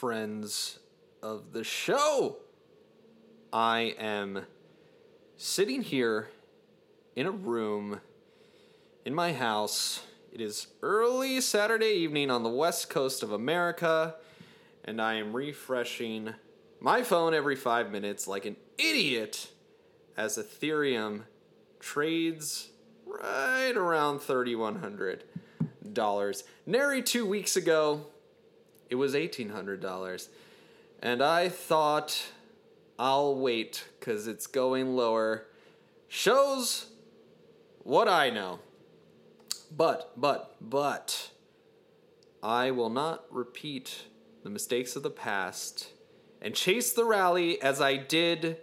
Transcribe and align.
friends 0.00 0.80
of 1.22 1.52
the 1.52 1.62
show. 1.62 2.38
I 3.52 3.94
am 3.98 4.46
sitting 5.36 5.82
here 5.82 6.30
in 7.14 7.26
a 7.26 7.30
room 7.30 8.00
in 9.04 9.14
my 9.14 9.34
house. 9.34 10.02
It 10.32 10.40
is 10.40 10.68
early 10.82 11.42
Saturday 11.42 11.92
evening 11.98 12.30
on 12.30 12.42
the 12.42 12.48
west 12.48 12.88
coast 12.88 13.22
of 13.22 13.32
America, 13.32 14.14
and 14.86 15.02
I 15.02 15.16
am 15.16 15.36
refreshing 15.36 16.32
my 16.80 17.02
phone 17.02 17.34
every 17.34 17.56
five 17.56 17.90
minutes 17.90 18.26
like 18.26 18.46
an 18.46 18.56
idiot 18.78 19.50
as 20.16 20.38
Ethereum 20.38 21.24
trades 21.78 22.70
right 23.04 23.76
around 23.76 24.20
$3,100. 24.20 26.42
Nary 26.64 27.02
two 27.02 27.26
weeks 27.26 27.54
ago, 27.54 28.06
it 28.90 28.96
was 28.96 29.14
$1,800. 29.14 30.28
And 31.00 31.22
I 31.22 31.48
thought, 31.48 32.32
I'll 32.98 33.36
wait 33.36 33.84
because 33.98 34.26
it's 34.26 34.46
going 34.46 34.94
lower. 34.94 35.46
Shows 36.08 36.88
what 37.84 38.08
I 38.08 38.28
know. 38.28 38.58
But, 39.74 40.12
but, 40.20 40.56
but, 40.60 41.30
I 42.42 42.72
will 42.72 42.90
not 42.90 43.24
repeat 43.30 44.06
the 44.42 44.50
mistakes 44.50 44.96
of 44.96 45.02
the 45.02 45.10
past 45.10 45.90
and 46.42 46.54
chase 46.54 46.92
the 46.92 47.04
rally 47.04 47.62
as 47.62 47.80
I 47.80 47.96
did 47.96 48.58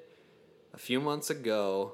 a 0.73 0.77
few 0.77 0.99
months 0.99 1.29
ago. 1.29 1.93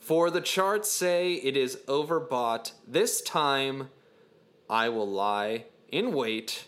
For 0.00 0.30
the 0.30 0.40
charts 0.40 0.90
say 0.90 1.34
it 1.34 1.56
is 1.56 1.76
overbought. 1.86 2.72
This 2.88 3.22
time, 3.22 3.90
I 4.68 4.88
will 4.88 5.08
lie 5.08 5.66
in 5.88 6.12
wait 6.12 6.64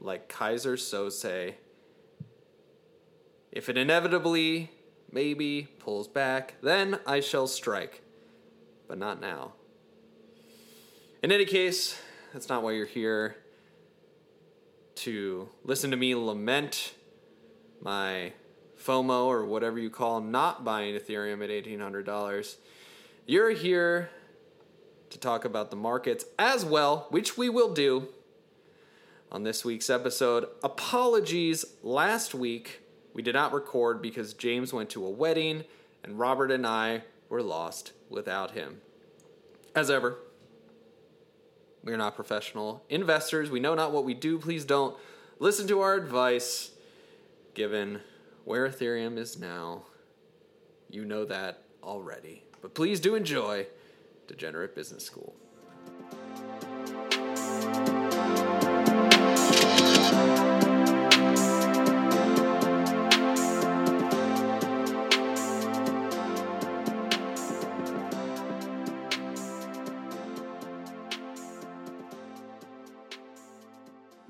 like 0.00 0.32
Keyser 0.32 0.74
Söze. 0.74 1.54
If 3.52 3.68
it 3.68 3.76
inevitably, 3.76 4.70
maybe, 5.10 5.68
pulls 5.78 6.08
back, 6.08 6.54
then 6.62 7.00
I 7.06 7.20
shall 7.20 7.46
strike. 7.46 8.02
But 8.88 8.98
not 8.98 9.20
now. 9.20 9.52
In 11.22 11.32
any 11.32 11.44
case, 11.44 12.00
that's 12.32 12.48
not 12.48 12.62
why 12.62 12.72
you're 12.72 12.86
here. 12.86 13.36
To 14.96 15.48
listen 15.64 15.90
to 15.90 15.96
me 15.96 16.14
lament 16.14 16.94
my 17.80 18.32
FOMO 18.78 19.26
or 19.26 19.44
whatever 19.44 19.78
you 19.78 19.90
call 19.90 20.20
not 20.20 20.64
buying 20.64 20.94
Ethereum 20.94 21.42
at 21.42 21.50
$1,800. 21.50 22.56
You're 23.26 23.50
here 23.50 24.10
to 25.10 25.18
talk 25.18 25.44
about 25.44 25.70
the 25.70 25.76
markets 25.76 26.24
as 26.38 26.64
well, 26.64 27.06
which 27.10 27.36
we 27.36 27.48
will 27.48 27.72
do 27.72 28.08
on 29.32 29.44
this 29.44 29.64
week's 29.64 29.88
episode. 29.88 30.46
Apologies, 30.62 31.64
last 31.82 32.34
week 32.34 32.80
we 33.14 33.22
did 33.22 33.34
not 33.34 33.52
record 33.52 34.02
because 34.02 34.34
James 34.34 34.72
went 34.72 34.90
to 34.90 35.04
a 35.04 35.10
wedding 35.10 35.64
and 36.02 36.18
Robert 36.18 36.50
and 36.50 36.66
I 36.66 37.02
were 37.28 37.42
lost 37.42 37.92
without 38.08 38.52
him. 38.52 38.80
As 39.74 39.90
ever, 39.90 40.18
we 41.84 41.92
are 41.92 41.96
not 41.96 42.16
professional 42.16 42.84
investors. 42.88 43.50
We 43.50 43.60
know 43.60 43.74
not 43.74 43.92
what 43.92 44.04
we 44.04 44.14
do. 44.14 44.38
Please 44.38 44.64
don't 44.64 44.96
listen 45.38 45.66
to 45.68 45.80
our 45.80 45.94
advice 45.94 46.72
given 47.54 48.00
where 48.44 48.68
Ethereum 48.68 49.16
is 49.16 49.38
now. 49.38 49.84
You 50.90 51.04
know 51.04 51.24
that 51.26 51.62
already. 51.82 52.42
But 52.62 52.74
please 52.74 53.00
do 53.00 53.14
enjoy 53.14 53.66
Degenerate 54.26 54.74
Business 54.74 55.04
School. 55.04 55.34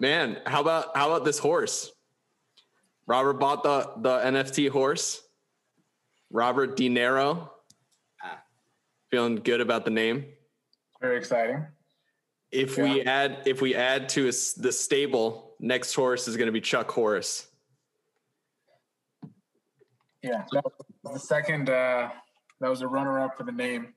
Man, 0.01 0.39
how 0.47 0.63
about 0.63 0.97
how 0.97 1.11
about 1.11 1.27
this 1.27 1.39
horse? 1.39 1.93
Robert 3.07 3.35
bought 3.35 3.63
the 3.63 3.93
the 3.99 4.19
NFT 4.19 4.71
horse. 4.71 5.23
Robert 6.31 6.75
Dinero. 6.75 7.53
Ah. 8.25 8.41
Feeling 9.11 9.37
good 9.37 9.61
about 9.61 9.85
the 9.85 9.91
name. 9.91 10.25
Very 11.03 11.19
exciting. 11.19 11.67
If 12.51 12.79
we 12.79 13.03
add 13.03 13.43
if 13.45 13.61
we 13.61 13.75
add 13.75 14.09
to 14.11 14.27
us 14.27 14.55
the 14.55 14.73
stable, 14.73 15.55
next 15.61 15.95
horse 15.95 16.27
is 16.27 16.37
going 16.39 16.47
to 16.47 16.53
be 16.53 16.63
Chuck 16.63 16.91
Horse. 16.91 17.47
Yeah, 20.23 20.45
that 20.53 20.65
was 20.65 21.13
the 21.15 21.19
second. 21.19 21.69
Uh, 21.69 22.09
that 22.61 22.69
was 22.69 22.81
a 22.81 22.89
runner-up 22.89 23.37
for 23.37 23.45
the 23.45 23.53
name. 23.53 23.95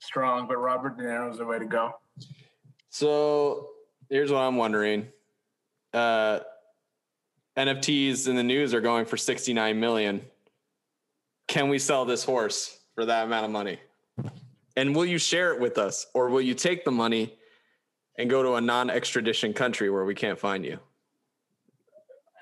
Strong, 0.00 0.48
but 0.48 0.56
Robert 0.56 0.96
De 0.96 1.04
Niro 1.04 1.30
is 1.30 1.38
the 1.38 1.44
way 1.44 1.58
to 1.58 1.64
go. 1.64 1.92
So 2.90 3.68
here's 4.08 4.30
what 4.30 4.40
I'm 4.40 4.56
wondering. 4.56 5.08
Uh, 5.92 6.40
NFTs 7.56 8.28
in 8.28 8.36
the 8.36 8.42
news 8.42 8.74
are 8.74 8.80
going 8.80 9.04
for 9.04 9.16
69 9.16 9.80
million. 9.80 10.22
Can 11.48 11.68
we 11.68 11.78
sell 11.78 12.04
this 12.04 12.22
horse 12.24 12.78
for 12.94 13.04
that 13.06 13.24
amount 13.24 13.46
of 13.46 13.50
money? 13.50 13.78
And 14.76 14.94
will 14.94 15.06
you 15.06 15.18
share 15.18 15.52
it 15.54 15.60
with 15.60 15.76
us, 15.78 16.06
or 16.14 16.28
will 16.28 16.40
you 16.40 16.54
take 16.54 16.84
the 16.84 16.90
money 16.92 17.34
and 18.16 18.30
go 18.30 18.42
to 18.42 18.54
a 18.54 18.60
non-extradition 18.60 19.52
country 19.54 19.90
where 19.90 20.04
we 20.04 20.14
can't 20.14 20.38
find 20.38 20.64
you? 20.64 20.78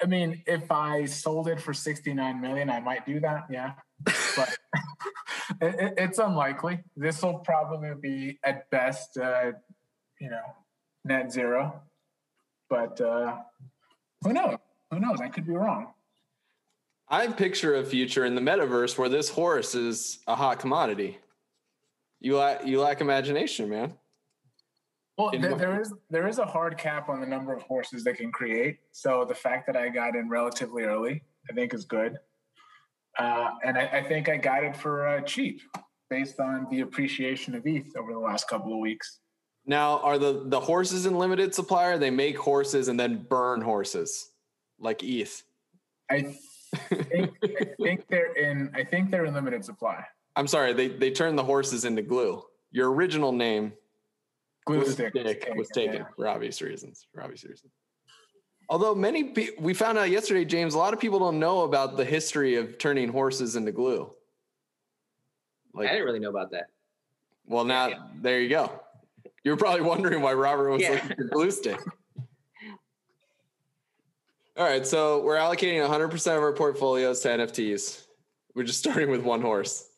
I 0.02 0.06
mean, 0.06 0.42
if 0.46 0.70
I 0.70 1.06
sold 1.06 1.48
it 1.48 1.58
for 1.60 1.72
69 1.72 2.40
million, 2.40 2.68
I 2.68 2.80
might 2.80 3.06
do 3.06 3.20
that. 3.20 3.46
Yeah, 3.50 3.72
but 4.04 4.58
it- 5.62 5.94
it's 5.96 6.18
unlikely. 6.18 6.80
This 6.94 7.22
will 7.22 7.38
probably 7.38 7.94
be 7.98 8.38
at 8.44 8.68
best, 8.68 9.16
uh, 9.16 9.52
you 10.20 10.28
know, 10.28 10.42
net 11.04 11.32
zero. 11.32 11.80
But 12.68 13.00
uh, 13.00 13.36
who 14.22 14.32
knows? 14.32 14.56
Who 14.90 15.00
knows? 15.00 15.20
I 15.20 15.28
could 15.28 15.46
be 15.46 15.54
wrong. 15.54 15.92
I 17.08 17.28
picture 17.28 17.76
a 17.76 17.84
future 17.84 18.24
in 18.24 18.34
the 18.34 18.40
metaverse 18.40 18.98
where 18.98 19.08
this 19.08 19.28
horse 19.28 19.74
is 19.74 20.18
a 20.26 20.34
hot 20.34 20.58
commodity. 20.58 21.18
You 22.20 22.38
lack 22.38 22.66
you 22.66 22.80
lack 22.80 23.00
imagination, 23.00 23.68
man. 23.68 23.94
Well, 25.16 25.30
there, 25.30 25.54
there 25.54 25.80
is 25.80 25.94
there 26.10 26.26
is 26.26 26.38
a 26.38 26.44
hard 26.44 26.76
cap 26.76 27.08
on 27.08 27.20
the 27.20 27.26
number 27.26 27.54
of 27.54 27.62
horses 27.62 28.04
they 28.04 28.12
can 28.12 28.32
create. 28.32 28.78
So 28.92 29.24
the 29.26 29.34
fact 29.34 29.66
that 29.66 29.76
I 29.76 29.88
got 29.88 30.16
in 30.16 30.28
relatively 30.28 30.82
early, 30.82 31.22
I 31.48 31.54
think, 31.54 31.72
is 31.72 31.84
good. 31.84 32.18
Uh, 33.18 33.50
and 33.64 33.78
I, 33.78 33.86
I 33.86 34.02
think 34.02 34.28
I 34.28 34.36
got 34.36 34.62
it 34.62 34.76
for 34.76 35.06
uh, 35.06 35.20
cheap, 35.22 35.62
based 36.10 36.38
on 36.38 36.66
the 36.70 36.80
appreciation 36.80 37.54
of 37.54 37.66
ETH 37.66 37.96
over 37.96 38.12
the 38.12 38.18
last 38.18 38.48
couple 38.48 38.72
of 38.72 38.78
weeks. 38.78 39.20
Now, 39.66 39.98
are 40.00 40.18
the 40.18 40.42
the 40.46 40.60
horses 40.60 41.06
in 41.06 41.18
limited 41.18 41.54
supply? 41.54 41.86
Or 41.86 41.98
they 41.98 42.10
make 42.10 42.38
horses 42.38 42.88
and 42.88 42.98
then 42.98 43.26
burn 43.28 43.60
horses, 43.60 44.30
like 44.78 45.02
ETH. 45.02 45.42
I 46.08 46.22
think 46.22 47.34
I 47.42 47.66
think 47.82 48.06
they're 48.08 48.32
in 48.34 48.70
I 48.74 48.84
think 48.84 49.10
they're 49.10 49.24
in 49.24 49.34
limited 49.34 49.64
supply. 49.64 50.04
I'm 50.36 50.46
sorry, 50.46 50.72
they 50.72 50.88
they 50.88 51.10
turned 51.10 51.36
the 51.38 51.44
horses 51.44 51.84
into 51.84 52.02
glue. 52.02 52.44
Your 52.70 52.92
original 52.92 53.32
name, 53.32 53.72
Glue 54.66 54.82
Glue 54.82 54.92
stick 54.92 55.12
Stick, 55.16 55.48
was 55.56 55.68
taken 55.68 55.94
yeah. 55.96 56.04
for 56.14 56.28
obvious 56.28 56.60
reasons. 56.62 57.06
For 57.12 57.22
obvious 57.22 57.44
reasons. 57.44 57.72
Although 58.68 58.94
many 58.94 59.24
pe- 59.24 59.50
we 59.60 59.74
found 59.74 59.96
out 59.96 60.10
yesterday, 60.10 60.44
James, 60.44 60.74
a 60.74 60.78
lot 60.78 60.92
of 60.92 61.00
people 61.00 61.18
don't 61.20 61.38
know 61.38 61.62
about 61.62 61.96
the 61.96 62.04
history 62.04 62.56
of 62.56 62.76
turning 62.78 63.08
horses 63.08 63.54
into 63.56 63.70
glue. 63.72 64.12
Like, 65.72 65.88
I 65.88 65.92
didn't 65.92 66.06
really 66.06 66.18
know 66.18 66.30
about 66.30 66.50
that. 66.50 66.70
well, 67.46 67.64
now 67.64 67.86
Yeah. 67.88 67.98
there 68.20 68.40
you 68.40 68.48
go. 68.48 68.80
You're 69.46 69.56
probably 69.56 69.82
wondering 69.82 70.22
why 70.22 70.32
Robert 70.32 70.72
was 70.72 70.82
Yeah. 70.82 70.94
looking 70.94 71.16
for 71.16 71.24
glue 71.28 71.52
stick. 71.52 71.80
All 74.56 74.64
right, 74.64 74.84
so 74.84 75.22
we're 75.22 75.36
allocating 75.36 75.80
100% 75.88 76.36
of 76.36 76.42
our 76.42 76.52
portfolios 76.52 77.20
to 77.20 77.28
NFTs. 77.28 78.06
We're 78.56 78.64
just 78.64 78.80
starting 78.80 79.08
with 79.08 79.22
one 79.22 79.40
horse. 79.40 79.88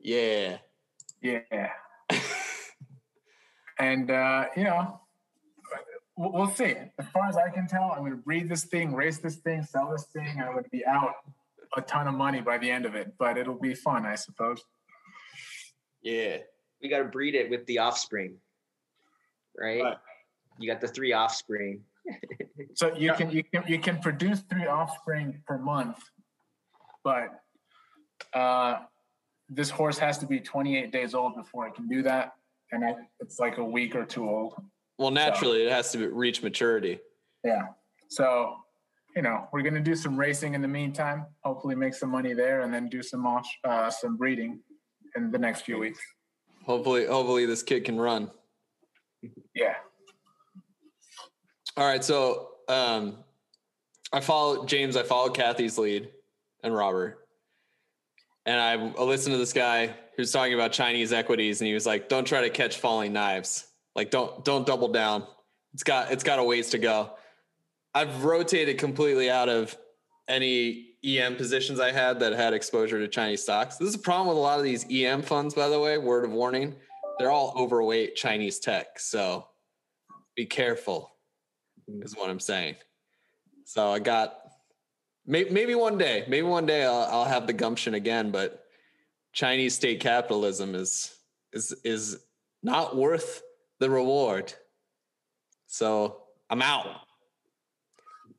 Yeah. 0.00 0.58
Yeah. 1.22 1.70
and 3.78 4.10
uh, 4.10 4.46
you 4.56 4.64
know, 4.64 5.00
we'll, 6.16 6.32
we'll 6.32 6.50
see. 6.50 6.74
As 6.98 7.06
far 7.10 7.28
as 7.28 7.36
I 7.36 7.50
can 7.50 7.68
tell, 7.68 7.92
I'm 7.92 8.00
going 8.00 8.10
to 8.10 8.16
breed 8.16 8.48
this 8.48 8.64
thing, 8.64 8.96
race 8.96 9.18
this 9.18 9.36
thing, 9.36 9.62
sell 9.62 9.92
this 9.92 10.06
thing. 10.12 10.42
I'm 10.44 10.54
going 10.54 10.64
to 10.64 10.70
be 10.70 10.84
out 10.84 11.12
a 11.76 11.82
ton 11.82 12.08
of 12.08 12.14
money 12.14 12.40
by 12.40 12.58
the 12.58 12.68
end 12.68 12.84
of 12.84 12.96
it, 12.96 13.14
but 13.16 13.38
it'll 13.38 13.60
be 13.60 13.74
fun, 13.74 14.04
I 14.04 14.16
suppose. 14.16 14.64
Yeah. 16.02 16.38
We 16.82 16.88
got 16.88 16.98
to 16.98 17.04
breed 17.04 17.34
it 17.34 17.50
with 17.50 17.66
the 17.66 17.78
offspring, 17.78 18.36
right? 19.58 19.82
Right. 19.82 19.96
You 20.58 20.70
got 20.70 20.80
the 20.80 20.88
three 20.88 21.12
offspring. 21.12 21.82
So 22.74 22.94
you 22.96 23.12
can 23.12 23.30
you 23.30 23.44
can 23.44 23.62
you 23.68 23.78
can 23.78 23.98
produce 24.00 24.40
three 24.40 24.66
offspring 24.66 25.42
per 25.46 25.58
month, 25.58 25.98
but 27.04 27.40
uh, 28.34 28.80
this 29.48 29.70
horse 29.70 29.98
has 29.98 30.18
to 30.18 30.26
be 30.26 30.40
28 30.40 30.90
days 30.90 31.14
old 31.14 31.36
before 31.36 31.66
it 31.68 31.74
can 31.74 31.88
do 31.88 32.02
that, 32.02 32.34
and 32.72 32.84
I, 32.84 32.94
it's 33.20 33.38
like 33.38 33.58
a 33.58 33.64
week 33.64 33.94
or 33.94 34.04
two 34.04 34.28
old. 34.28 34.54
Well, 34.98 35.10
naturally, 35.10 35.62
it 35.62 35.72
has 35.72 35.92
to 35.92 36.08
reach 36.08 36.42
maturity. 36.42 36.98
Yeah. 37.44 37.68
So, 38.08 38.56
you 39.14 39.22
know, 39.22 39.48
we're 39.52 39.62
gonna 39.62 39.80
do 39.80 39.94
some 39.94 40.16
racing 40.16 40.54
in 40.54 40.62
the 40.62 40.68
meantime. 40.68 41.26
Hopefully, 41.44 41.74
make 41.74 41.94
some 41.94 42.10
money 42.10 42.34
there, 42.34 42.62
and 42.62 42.74
then 42.74 42.88
do 42.88 43.02
some 43.02 43.24
uh, 43.64 43.90
some 43.90 44.16
breeding 44.16 44.60
in 45.16 45.30
the 45.30 45.38
next 45.38 45.62
few 45.62 45.78
weeks. 45.78 46.00
Hopefully, 46.64 47.06
hopefully 47.06 47.46
this 47.46 47.62
kid 47.62 47.84
can 47.84 47.98
run. 47.98 48.30
Yeah. 49.54 49.74
All 51.76 51.86
right, 51.86 52.02
so 52.04 52.50
um, 52.68 53.18
I 54.12 54.20
follow 54.20 54.66
James. 54.66 54.96
I 54.96 55.02
followed 55.02 55.34
Cathie's 55.34 55.78
lead 55.78 56.10
and 56.62 56.74
Robert, 56.74 57.26
and 58.46 58.60
I, 58.60 58.72
I 58.72 59.02
listened 59.04 59.34
to 59.34 59.38
this 59.38 59.52
guy 59.52 59.94
who's 60.16 60.32
talking 60.32 60.54
about 60.54 60.72
Chinese 60.72 61.12
equities, 61.12 61.60
and 61.60 61.68
he 61.68 61.74
was 61.74 61.86
like, 61.86 62.08
"Don't 62.08 62.26
try 62.26 62.40
to 62.42 62.50
catch 62.50 62.78
falling 62.78 63.12
knives. 63.12 63.66
Like, 63.94 64.10
don't 64.10 64.44
don't 64.44 64.66
double 64.66 64.88
down. 64.88 65.26
It's 65.72 65.82
got 65.82 66.10
it's 66.12 66.24
got 66.24 66.38
a 66.38 66.44
ways 66.44 66.70
to 66.70 66.78
go." 66.78 67.12
I've 67.94 68.24
rotated 68.24 68.78
completely 68.78 69.30
out 69.30 69.48
of 69.48 69.76
any 70.28 70.87
EM 71.04 71.36
positions 71.36 71.78
I 71.78 71.92
had 71.92 72.18
that 72.20 72.32
had 72.32 72.54
exposure 72.54 72.98
to 72.98 73.08
Chinese 73.08 73.42
stocks. 73.42 73.76
This 73.76 73.88
is 73.88 73.94
a 73.94 74.00
problem 74.00 74.28
with 74.28 74.36
a 74.36 74.40
lot 74.40 74.58
of 74.58 74.64
these 74.64 74.84
EM 74.90 75.22
funds, 75.22 75.54
by 75.54 75.68
the 75.68 75.78
way. 75.78 75.96
Word 75.98 76.24
of 76.24 76.32
warning: 76.32 76.74
they're 77.18 77.30
all 77.30 77.54
overweight 77.56 78.16
Chinese 78.16 78.58
tech, 78.58 78.98
so 78.98 79.46
be 80.34 80.46
careful. 80.46 81.12
Mm. 81.88 82.04
Is 82.04 82.16
what 82.16 82.30
I'm 82.30 82.40
saying. 82.40 82.76
So 83.64 83.92
I 83.92 83.98
got 83.98 84.38
maybe 85.26 85.74
one 85.74 85.98
day, 85.98 86.24
maybe 86.26 86.46
one 86.46 86.66
day 86.66 86.84
I'll, 86.84 87.06
I'll 87.10 87.24
have 87.24 87.46
the 87.46 87.52
gumption 87.52 87.94
again, 87.94 88.30
but 88.30 88.64
Chinese 89.32 89.74
state 89.74 90.00
capitalism 90.00 90.74
is 90.74 91.14
is 91.52 91.74
is 91.84 92.24
not 92.62 92.96
worth 92.96 93.42
the 93.78 93.88
reward. 93.88 94.52
So 95.66 96.22
I'm 96.50 96.62
out. 96.62 96.86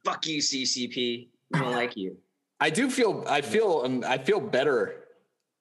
Fuck 0.04 0.26
you, 0.26 0.42
CCP. 0.42 1.30
I 1.54 1.60
don't 1.60 1.74
like 1.74 1.96
you. 1.96 2.18
I 2.60 2.70
do 2.70 2.90
feel 2.90 3.24
I 3.28 3.42
feel 3.42 3.82
um, 3.86 4.04
I 4.06 4.18
feel 4.18 4.40
better 4.40 4.96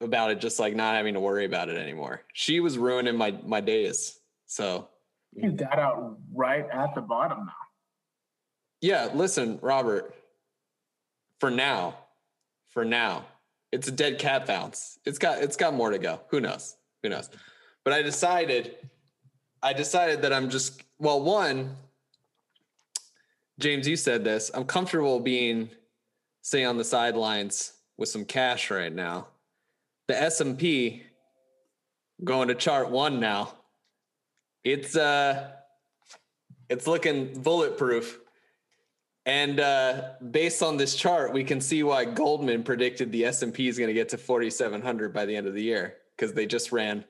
about 0.01 0.31
it, 0.31 0.41
just 0.41 0.59
like 0.59 0.75
not 0.75 0.95
having 0.95 1.15
to 1.15 1.21
worry 1.21 1.45
about 1.45 1.69
it 1.69 1.77
anymore. 1.77 2.23
She 2.33 2.61
was 2.61 2.77
ruining 2.79 3.17
my 3.17 3.39
my 3.45 3.61
days. 3.61 4.19
So 4.47 4.89
you 5.35 5.53
got 5.53 5.79
out 5.79 6.19
right 6.35 6.67
at 6.73 6.95
the 6.95 7.01
bottom 7.01 7.47
now. 7.47 7.53
Yeah, 8.81 9.11
listen, 9.15 9.59
Robert. 9.63 10.15
For 11.41 11.51
now, 11.51 11.97
for 12.71 12.85
now, 12.85 13.25
it's 13.71 13.87
a 13.87 13.93
dead 13.93 14.19
cat 14.19 14.47
bounce. 14.47 14.99
It's 15.05 15.19
got 15.19 15.39
it's 15.43 15.57
got 15.57 15.75
more 15.75 15.91
to 15.91 15.99
go. 15.99 16.21
Who 16.31 16.41
knows? 16.41 16.77
Who 17.03 17.09
knows? 17.09 17.31
But 17.85 17.93
I 17.93 18.03
decided 18.03 18.75
I 19.63 19.73
decided 19.73 20.23
that 20.23 20.33
I'm 20.33 20.51
just 20.51 20.83
well, 20.99 21.23
one 21.23 21.77
James, 23.59 23.89
you 23.89 23.97
said 23.97 24.23
this. 24.23 24.53
I'm 24.55 24.65
comfortable 24.65 25.19
being 25.19 25.71
say 26.49 26.65
on 26.65 26.79
the 26.79 26.85
sidelines 26.85 27.75
with 27.99 28.09
some 28.09 28.25
cash 28.25 28.71
right 28.71 28.93
now. 28.93 29.29
The 30.07 30.21
S&P 30.21 31.03
going 32.25 32.49
to 32.49 32.55
chart 32.55 32.91
1 32.91 33.21
now. 33.21 33.53
It's 34.65 34.97
uh 34.97 35.51
it's 36.69 36.87
looking 36.87 37.41
bulletproof. 37.43 38.19
And 39.25 39.61
uh, 39.61 40.13
based 40.31 40.63
on 40.63 40.79
this 40.79 40.95
chart, 40.95 41.33
we 41.35 41.45
can 41.45 41.61
see 41.61 41.83
why 41.83 42.07
Goldman 42.07 42.63
predicted 42.63 43.13
the 43.13 43.27
S&P 43.27 43.69
is 43.69 43.79
going 43.79 43.89
to 43.89 43.95
get 43.95 44.11
to 44.11 44.19
4700 44.19 45.13
by 45.13 45.27
the 45.27 45.37
end 45.37 45.47
of 45.47 45.55
the 45.55 45.63
year 45.63 45.97
because 46.17 46.33
they 46.35 46.47
just 46.47 46.73
ran 46.73 47.05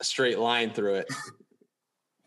a 0.00 0.04
straight 0.04 0.38
line 0.38 0.70
through 0.70 0.94
it. 0.96 1.12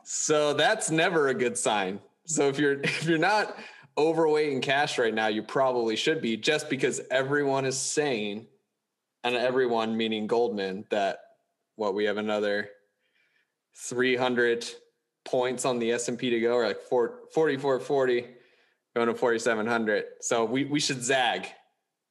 so 0.03 0.53
that's 0.53 0.92
never 0.92 1.30
a 1.30 1.33
good 1.33 1.57
sign. 1.57 2.01
So 2.25 2.50
if 2.50 2.59
you're 2.59 2.81
if 2.83 3.06
you're 3.06 3.18
not 3.18 3.57
overweight 3.97 4.51
in 4.51 4.61
cash 4.61 4.97
right 4.97 5.13
now, 5.13 5.27
you 5.27 5.43
probably 5.43 5.95
should 5.95 6.21
be 6.21 6.38
just 6.38 6.69
because 6.69 7.01
everyone 7.11 7.65
is 7.65 7.77
saying 7.77 8.47
and 9.23 9.35
everyone 9.35 9.95
meaning 9.95 10.27
Goldman 10.27 10.85
that 10.89 11.19
what 11.75 11.93
we 11.93 12.05
have 12.05 12.17
another 12.17 12.69
300 13.77 14.65
points 15.25 15.65
on 15.65 15.79
the 15.79 15.91
S&P 15.91 16.29
to 16.29 16.39
go 16.39 16.53
or 16.53 16.67
like 16.67 16.81
4440 16.81 18.27
going 18.95 19.07
to 19.07 19.13
4,700. 19.13 20.05
So 20.19 20.45
we, 20.45 20.65
we 20.65 20.79
should 20.79 21.03
zag. 21.03 21.47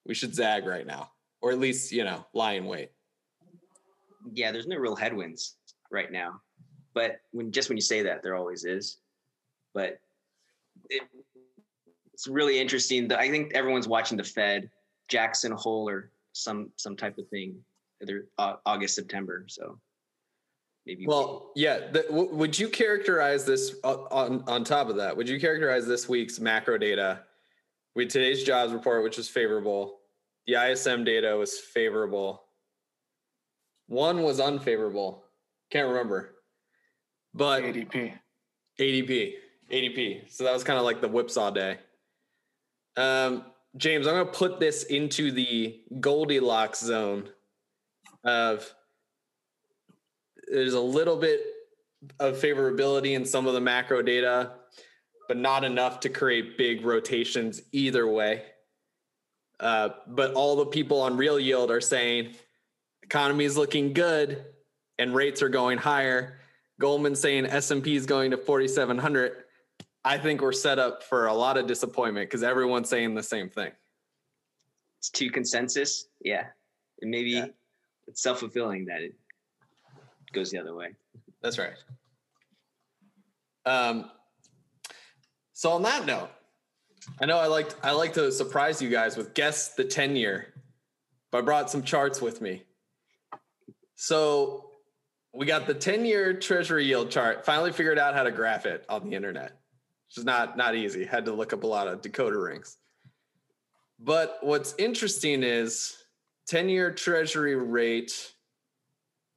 We 0.07 0.15
should 0.15 0.35
zag 0.35 0.67
right 0.67 0.87
now, 0.87 1.11
or 1.43 1.53
at 1.53 1.59
least, 1.59 1.93
you 1.93 2.05
know, 2.05 2.25
lie 2.33 2.53
in 2.53 2.65
wait. 2.65 2.91
Yeah, 4.33 4.51
there's 4.53 4.67
no 4.67 4.77
real 4.77 4.97
headwinds 4.97 5.57
right 5.91 6.11
now. 6.11 6.41
But 6.95 7.21
when 7.33 7.53
just 7.53 7.69
when 7.69 7.77
you 7.77 7.83
say 7.83 8.03
that, 8.03 8.23
there 8.23 8.35
always 8.35 8.65
is. 8.65 8.99
But 9.75 10.01
it, 10.89 11.03
it's 12.21 12.29
really 12.29 12.61
interesting. 12.61 13.11
I 13.15 13.31
think 13.31 13.55
everyone's 13.55 13.89
watching 13.89 14.19
the 14.19 14.25
Fed, 14.25 14.69
Jackson 15.09 15.53
Hole, 15.53 15.89
or 15.89 16.11
some 16.33 16.69
some 16.77 16.95
type 16.95 17.17
of 17.17 17.27
thing, 17.29 17.57
either 18.03 18.27
August, 18.67 18.95
September. 18.95 19.47
So 19.49 19.79
maybe. 20.85 21.07
Well, 21.07 21.51
yeah. 21.57 21.91
The, 21.91 22.03
w- 22.03 22.35
would 22.35 22.59
you 22.59 22.69
characterize 22.69 23.47
this 23.47 23.75
uh, 23.85 24.03
on 24.11 24.45
on 24.47 24.65
top 24.65 24.91
of 24.91 24.97
that? 24.97 25.17
Would 25.17 25.31
you 25.31 25.41
characterize 25.41 25.87
this 25.87 26.11
week's 26.11 26.39
macro 26.39 26.77
data 26.77 27.21
with 27.97 28.11
today's 28.11 28.45
jobs 28.45 28.75
report, 28.75 29.03
which 29.03 29.17
was 29.17 29.31
favorable? 29.31 30.01
The 30.47 30.57
ISM 30.57 31.05
data 31.05 31.35
was 31.39 31.59
favorable. 31.59 32.43
One 33.87 34.21
was 34.23 34.41
unfavorable. 34.41 35.25
Can't 35.71 35.89
remember. 35.89 36.35
But 37.33 37.63
ADP. 37.63 38.13
ADP. 38.79 39.33
ADP. 39.73 40.31
So 40.31 40.45
that 40.45 40.53
was 40.53 40.65
kind 40.65 40.79
of 40.79 40.85
like 40.85 41.01
the 41.01 41.09
whipsaw 41.09 41.51
day. 41.51 41.79
Um, 42.97 43.45
James, 43.77 44.07
I'm 44.07 44.15
going 44.15 44.27
to 44.27 44.33
put 44.33 44.59
this 44.59 44.85
into 44.85 45.31
the 45.31 45.81
Goldilocks 46.01 46.81
zone 46.81 47.29
of 48.25 48.73
there's 50.49 50.75
a 50.75 50.81
little 50.81 51.17
bit 51.17 51.41
of 52.19 52.37
favorability 52.37 53.13
in 53.13 53.25
some 53.25 53.47
of 53.47 53.55
the 53.55 53.61
macro 53.61 54.03
data, 54.03 54.53
but 55.29 55.37
not 55.37 55.65
enough 55.65 56.01
to 56.01 56.09
create 56.09 56.59
big 56.59 56.85
rotations 56.85 57.63
either 57.73 58.07
way. 58.07 58.43
Uh, 59.61 59.91
but 60.07 60.33
all 60.35 60.57
the 60.57 60.67
people 60.67 61.01
on 61.03 61.17
real 61.17 61.39
yield 61.39 61.71
are 61.71 61.81
saying 61.81 62.35
economy 63.03 63.45
is 63.45 63.57
looking 63.57 63.93
good 63.93 64.45
and 64.99 65.15
rates 65.15 65.43
are 65.43 65.49
going 65.49 65.79
higher. 65.79 66.39
Goldman 66.81 67.15
saying 67.15 67.47
S&P 67.47 67.95
is 67.95 68.07
going 68.07 68.31
to 68.31 68.39
4700. 68.39 69.45
I 70.05 70.19
think 70.19 70.41
we're 70.41 70.53
set 70.53 70.79
up 70.79 71.03
for 71.03 71.27
a 71.27 71.35
lot 71.35 71.57
of 71.57 71.67
disappointment 71.67 72.29
because 72.29 72.43
everyone's 72.43 72.89
saying 72.89 73.15
the 73.15 73.23
same 73.23 73.51
thing. 73.51 73.73
It's 74.99 75.11
too 75.11 75.31
consensus. 75.31 76.09
Yeah. 76.21 76.47
And 77.03 77.11
maybe 77.11 77.31
yeah. 77.31 77.47
it's 78.07 78.23
self-fulfilling 78.23 78.87
that 78.87 79.03
it 79.03 79.15
goes 80.33 80.51
the 80.51 80.59
other 80.59 80.75
way. 80.75 80.95
That's 81.43 81.59
right. 81.59 81.73
Um, 83.67 84.11
so 85.53 85.71
on 85.73 85.83
that 85.83 86.07
note, 86.07 86.31
I 87.21 87.27
know 87.27 87.39
I 87.39 87.47
like 87.47 87.75
I 87.85 87.93
like 87.93 88.15
to 88.15 88.31
surprise 88.33 88.81
you 88.81 88.89
guys 88.89 89.17
with 89.17 89.35
guess 89.35 89.75
the 89.75 89.85
10 89.85 90.17
year, 90.17 90.55
but 91.31 91.39
I 91.39 91.41
brought 91.43 91.71
some 91.71 91.83
charts 91.83 92.21
with 92.21 92.41
me. 92.41 92.63
So 93.97 94.71
we 95.33 95.47
got 95.47 95.67
the 95.67 95.75
10 95.75 96.05
year 96.05 96.35
treasury 96.35 96.87
yield 96.87 97.11
chart. 97.11 97.45
Finally 97.45 97.73
figured 97.73 97.99
out 97.99 98.15
how 98.15 98.23
to 98.23 98.31
graph 98.31 98.67
it 98.67 98.85
on 98.89 99.09
the 99.09 99.17
internet. 99.17 99.60
Which 100.11 100.19
is 100.19 100.25
not 100.25 100.57
not 100.57 100.75
easy. 100.75 101.05
Had 101.05 101.25
to 101.27 101.33
look 101.33 101.53
up 101.53 101.63
a 101.63 101.69
lot 101.69 101.87
of 101.87 102.03
decoder 102.03 102.45
rings. 102.45 102.79
But 104.01 104.39
what's 104.41 104.75
interesting 104.77 105.45
is 105.45 105.97
10 106.49 106.69
year 106.69 106.91
treasury 106.91 107.55
rate 107.55 108.33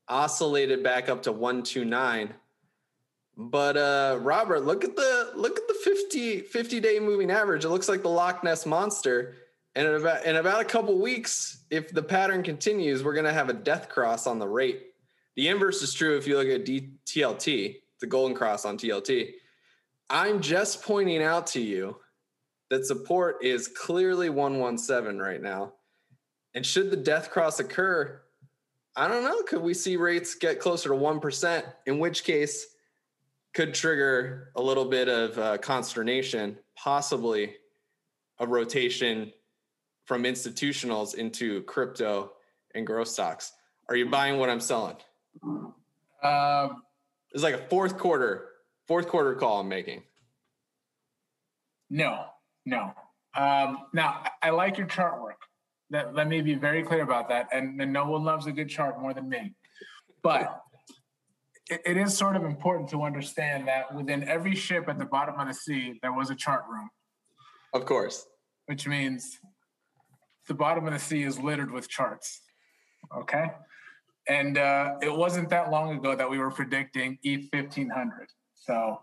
oscillated 0.07 0.83
back 0.83 1.09
up 1.09 1.23
to 1.23 1.31
129 1.31 2.33
but 3.37 3.77
uh 3.77 4.17
robert 4.21 4.65
look 4.65 4.83
at 4.83 4.95
the 4.95 5.31
look 5.35 5.57
at 5.57 5.67
the 5.67 5.73
50 5.73 6.41
50 6.41 6.79
day 6.79 6.99
moving 6.99 7.31
average. 7.31 7.65
It 7.65 7.69
looks 7.69 7.87
like 7.87 8.01
the 8.01 8.09
loch 8.09 8.43
ness 8.43 8.65
monster. 8.65 9.35
And 9.75 9.87
in 9.87 9.93
about 9.95 10.25
in 10.25 10.35
about 10.35 10.61
a 10.61 10.65
couple 10.65 10.99
weeks 10.99 11.63
if 11.69 11.91
the 11.91 12.03
pattern 12.03 12.43
continues 12.43 13.03
we're 13.03 13.15
to 13.21 13.31
have 13.31 13.49
a 13.49 13.53
death 13.53 13.89
cross 13.89 14.27
on 14.27 14.39
the 14.39 14.47
rate. 14.47 14.87
The 15.35 15.47
inverse 15.47 15.81
is 15.81 15.93
true 15.93 16.17
if 16.17 16.27
you 16.27 16.37
look 16.37 16.47
at 16.47 16.65
D- 16.65 16.93
tlt 17.05 17.75
the 17.99 18.07
golden 18.07 18.35
cross 18.35 18.65
on 18.65 18.77
tlt 18.77 19.33
i'm 20.13 20.41
just 20.41 20.82
pointing 20.82 21.22
out 21.22 21.48
to 21.48 21.60
you 21.60 21.98
that 22.70 22.86
support 22.86 23.43
is 23.43 23.67
clearly 23.67 24.29
117 24.29 25.20
right 25.20 25.41
now 25.41 25.74
and 26.55 26.65
should 26.65 26.89
the 26.89 26.98
death 26.98 27.29
cross 27.29 27.60
occur 27.60 28.24
I 28.96 29.08
don't 29.08 29.24
know. 29.24 29.41
Could 29.43 29.62
we 29.62 29.74
see 29.74 29.96
rates 29.96 30.36
get 30.36 30.60
closer 30.60 30.89
to 30.89 30.96
1%? 30.96 31.63
In 31.88 31.98
which 31.98 32.24
case, 32.24 32.67
could 33.53 33.74
trigger 33.74 34.51
a 34.55 34.62
little 34.62 34.86
bit 34.86 35.08
of 35.08 35.38
uh, 35.38 35.58
consternation, 35.60 36.58
possibly 36.75 37.55
a 38.39 38.48
rotation 38.48 39.32
from 40.05 40.24
institutionals 40.24 41.15
into 41.15 41.62
crypto 41.63 42.32
and 42.75 42.86
growth 42.86 43.08
stocks. 43.08 43.53
Are 43.89 43.96
you 43.96 44.10
buying 44.10 44.39
what 44.39 44.50
I'm 44.50 44.60
selling? 44.60 44.98
Um, 46.24 46.84
it's 47.32 47.43
like 47.43 47.55
a 47.55 47.65
fourth 47.70 47.98
quarter, 47.98 48.50
fourth 48.87 49.07
quarter 49.07 49.35
call 49.35 49.59
I'm 49.61 49.69
making. 49.69 50.03
No, 51.89 52.25
No. 52.65 52.93
Um, 53.35 53.85
now, 53.93 54.23
I 54.41 54.51
like 54.51 54.77
your 54.77 54.87
chart 54.87 55.21
work. 55.21 55.41
That, 55.89 56.13
let 56.15 56.27
me 56.27 56.41
be 56.41 56.53
very 56.55 56.83
clear 56.83 57.01
about 57.01 57.29
that. 57.29 57.49
And, 57.51 57.81
and 57.81 57.91
no 57.91 58.07
one 58.07 58.23
loves 58.23 58.45
a 58.47 58.51
good 58.51 58.69
chart 58.69 58.99
more 59.01 59.13
than 59.13 59.27
me. 59.29 59.55
But 60.21 60.61
it, 61.69 61.81
it 61.85 61.97
is 61.97 62.17
sort 62.17 62.35
of 62.35 62.43
important 62.43 62.89
to 62.91 63.03
understand 63.03 63.67
that 63.67 63.93
within 63.93 64.27
every 64.27 64.55
ship 64.55 64.85
at 64.87 64.97
the 64.99 65.05
bottom 65.05 65.39
of 65.39 65.47
the 65.47 65.53
sea, 65.53 65.99
there 66.01 66.13
was 66.13 66.29
a 66.29 66.35
chart 66.35 66.63
room. 66.69 66.89
Of 67.73 67.85
course. 67.85 68.25
Which 68.67 68.87
means 68.87 69.39
the 70.47 70.53
bottom 70.53 70.85
of 70.85 70.93
the 70.93 70.99
sea 70.99 71.23
is 71.23 71.39
littered 71.39 71.71
with 71.71 71.89
charts. 71.89 72.41
Okay. 73.15 73.45
And 74.29 74.57
uh, 74.57 74.95
it 75.01 75.13
wasn't 75.13 75.49
that 75.49 75.69
long 75.69 75.97
ago 75.97 76.15
that 76.15 76.29
we 76.29 76.37
were 76.37 76.51
predicting 76.51 77.17
E1500. 77.25 78.27
So 78.65 79.00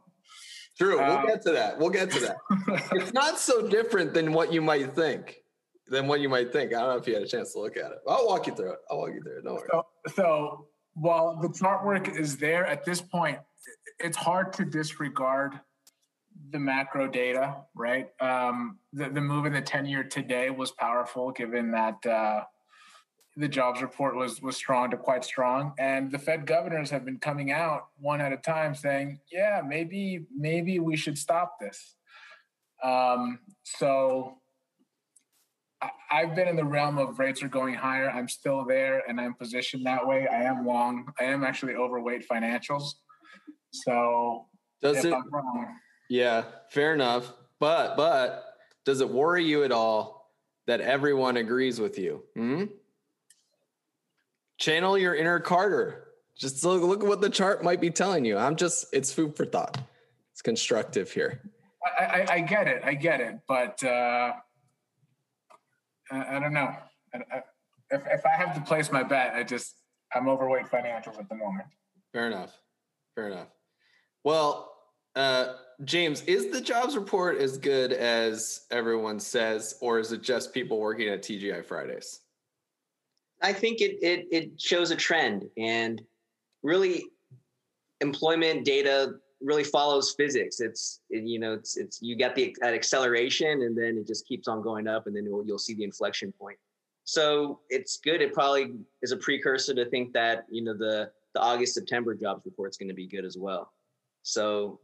True. 0.81 0.97
We'll 0.97 1.19
um, 1.19 1.27
get 1.27 1.43
to 1.43 1.53
that. 1.53 1.79
We'll 1.79 1.91
get 1.91 2.11
to 2.13 2.21
that. 2.21 2.37
it's 2.93 3.13
not 3.13 3.39
so 3.39 3.69
different 3.69 4.15
than 4.15 4.33
what 4.33 4.51
you 4.51 4.63
might 4.63 4.95
think. 4.95 5.37
Than 5.89 6.07
what 6.07 6.21
you 6.21 6.31
might 6.31 6.53
think. 6.53 6.73
I 6.73 6.81
don't 6.81 6.89
know 6.89 6.97
if 6.97 7.07
you 7.07 7.13
had 7.13 7.23
a 7.23 7.27
chance 7.27 7.53
to 7.53 7.61
look 7.61 7.77
at 7.77 7.91
it. 7.91 7.99
I'll 8.09 8.27
walk 8.27 8.47
you 8.47 8.55
through 8.55 8.73
it. 8.73 8.79
I'll 8.91 8.97
walk 8.97 9.11
you 9.13 9.23
through 9.23 9.39
it. 9.39 9.45
Don't 9.45 9.57
worry. 9.57 9.69
So, 9.71 9.85
so 10.15 10.69
while 10.95 11.39
the 11.39 11.53
chart 11.53 11.85
work 11.85 12.09
is 12.09 12.39
there 12.39 12.65
at 12.65 12.87
this 12.87 13.03
point, 13.03 13.39
it's 13.99 14.17
hard 14.17 14.55
to 14.55 14.65
disregard 14.65 15.61
the 16.51 16.59
macro 16.59 17.07
data, 17.09 17.57
right? 17.75 18.09
Um, 18.21 18.79
the, 18.95 19.11
the 19.11 19.21
move 19.21 19.45
in 19.45 19.53
the 19.53 19.61
10 19.61 19.85
year 19.85 20.05
today 20.05 20.49
was 20.49 20.71
powerful 20.71 21.31
given 21.31 21.73
that 21.73 22.07
uh, 22.07 22.45
the 23.37 23.49
jobs 23.49 23.81
report 23.81 24.17
was 24.17 24.43
was 24.43 24.57
strong 24.57 24.91
to 24.91 24.97
quite 24.97 25.25
strong 25.25 25.73
and 25.79 26.11
the 26.11 26.19
fed 26.19 26.47
governors 26.47 26.91
have 26.91 27.05
been 27.05 27.19
coming 27.19 27.53
out 27.53 27.89
one 27.99 28.21
at 28.21 28.33
a 28.33 28.37
time 28.37 28.75
saying 28.75 29.19
yeah 29.31 29.63
maybe 29.67 30.27
maybe 30.37 30.79
we 30.79 30.97
should 30.97 31.17
stop 31.17 31.59
this 31.61 31.97
um, 32.83 33.39
so 33.63 34.39
I've 36.11 36.35
been 36.35 36.49
in 36.49 36.57
the 36.57 36.65
realm 36.65 36.99
of 36.99 37.19
rates 37.19 37.43
are 37.43 37.49
going 37.49 37.75
higher. 37.75 38.11
I'm 38.11 38.29
still 38.29 38.65
there 38.65 39.03
and 39.09 39.21
I'm 39.21 39.35
positioned 39.35 39.87
that 39.87 40.07
way. 40.07 40.27
I 40.29 40.43
am 40.43 40.67
long. 40.67 41.07
I 41.19 41.25
am 41.25 41.45
actually 41.45 41.75
overweight 41.75 42.29
financials. 42.29 42.85
So 43.73 44.47
does 44.83 45.05
it 45.05 45.15
Yeah, 46.09 46.45
fair 46.71 46.93
enough. 46.95 47.33
But 47.61 47.97
but 47.97 48.45
does 48.85 49.01
it 49.01 49.09
worry 49.09 49.45
you 49.45 49.65
at 49.65 49.73
all 49.73 50.33
that 50.67 50.81
everyone 50.81 51.37
agrees 51.37 51.81
with 51.81 51.99
you? 51.99 52.25
Hmm? 52.35 52.65
Channel 54.61 54.99
your 54.99 55.15
inner 55.15 55.41
Carter. 55.41 56.09
Just 56.37 56.63
look, 56.65 56.83
look 56.83 57.03
at 57.03 57.09
what 57.09 57.23
the 57.23 57.31
chart 57.31 57.65
might 57.65 57.81
be 57.81 57.91
telling 57.91 58.27
you. 58.27 58.37
I'm 58.37 58.57
just 58.57 58.87
it's 58.93 59.13
food 59.13 59.35
for 59.35 59.47
thought. 59.47 59.79
It's 60.33 60.43
constructive 60.43 61.11
here. 61.11 61.41
I, 61.99 62.05
I, 62.05 62.27
I 62.35 62.41
get 62.41 62.69
it. 62.69 62.83
I 62.85 62.95
get 62.95 63.21
it. 63.21 63.41
But 63.49 63.83
uh 63.83 64.35
I, 66.11 66.37
I 66.37 66.39
don't 66.39 66.53
know. 66.53 66.75
I, 67.15 67.43
if 67.91 68.03
if 68.07 68.27
I 68.27 68.37
have 68.37 68.55
to 68.55 68.61
place 68.61 68.93
my 68.93 69.03
bet, 69.03 69.35
I 69.35 69.43
just 69.43 69.75
I'm 70.15 70.29
overweight 70.29 70.67
financials 70.67 71.19
at 71.19 71.29
the 71.29 71.37
moment. 71.37 71.67
Fair 72.13 72.27
enough. 72.27 72.53
Fair 73.15 73.29
enough. 73.29 73.49
Well, 74.25 74.73
uh, 75.17 75.55
James, 75.85 76.23
is 76.23 76.51
the 76.51 76.61
jobs 76.61 76.97
report 76.97 77.39
as 77.39 77.57
good 77.57 77.93
as 77.93 78.67
everyone 78.71 79.21
says, 79.21 79.77
or 79.81 79.99
is 79.99 80.13
it 80.13 80.23
just 80.23 80.53
people 80.53 80.79
working 80.79 81.09
at 81.09 81.23
TGI 81.23 81.65
Fridays? 81.65 82.21
I 83.43 83.53
think 83.53 83.81
it 83.81 83.99
it 84.03 84.29
it 84.31 84.61
shows 84.61 84.91
a 84.91 84.97
trend, 84.97 85.49
and 85.57 86.01
really, 86.63 87.07
employment 88.01 88.65
data 88.65 89.15
really 89.41 89.65
follows 89.65 90.15
physics. 90.17 90.61
It's 90.61 91.01
it, 91.11 91.25
you 91.25 91.39
know 91.39 91.55
it's 91.55 91.77
it's 91.77 92.01
you 92.03 92.17
get 92.17 92.35
the 92.35 92.55
acceleration 92.63 93.63
and 93.63 93.77
then 93.77 93.97
it 93.99 94.07
just 94.07 94.27
keeps 94.27 94.49
on 94.49 94.63
going 94.63 94.87
up 94.87 95.07
and 95.07 95.17
then 95.17 95.25
you'll, 95.25 95.59
see 95.59 95.75
the 95.75 95.85
inflection 95.85 96.33
point. 96.33 96.59
So 97.05 97.61
it's 97.71 97.97
good. 97.97 98.21
It 98.21 98.35
probably 98.35 98.75
is 99.03 99.13
a 99.13 99.17
precursor 99.17 99.75
to 99.75 99.87
think 99.87 100.13
that 100.13 100.47
you 100.51 100.63
know 100.63 100.75
the 100.75 101.11
the 101.35 101.41
August 101.41 101.75
September 101.75 102.15
jobs 102.15 102.45
report 102.45 102.71
is 102.71 102.77
going 102.77 102.89
to 102.89 102.95
be 102.95 103.07
good 103.07 103.25
as 103.25 103.37
well. 103.39 103.73
So 104.23 104.81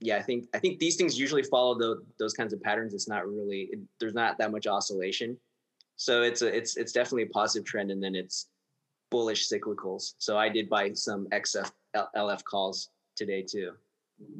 yeah, 0.00 0.16
I 0.16 0.22
think 0.22 0.46
I 0.54 0.58
think 0.58 0.78
these 0.78 0.96
things 0.96 1.18
usually 1.18 1.42
follow 1.42 1.76
the, 1.76 2.04
those 2.18 2.34
kinds 2.34 2.52
of 2.52 2.62
patterns. 2.62 2.94
It's 2.94 3.08
not 3.08 3.26
really 3.26 3.68
it, 3.72 3.80
there's 3.98 4.14
not 4.14 4.38
that 4.38 4.52
much 4.52 4.66
oscillation. 4.66 5.36
So 5.98 6.22
it's 6.22 6.42
a 6.42 6.46
it's 6.46 6.76
it's 6.76 6.92
definitely 6.92 7.24
a 7.24 7.30
positive 7.30 7.66
trend, 7.66 7.90
and 7.90 8.02
then 8.02 8.14
it's 8.14 8.46
bullish 9.10 9.48
cyclicals. 9.48 10.14
So 10.18 10.38
I 10.38 10.48
did 10.48 10.68
buy 10.68 10.92
some 10.92 11.26
XF 11.32 11.70
LF 12.16 12.44
calls 12.44 12.90
today 13.16 13.42
too. 13.42 13.72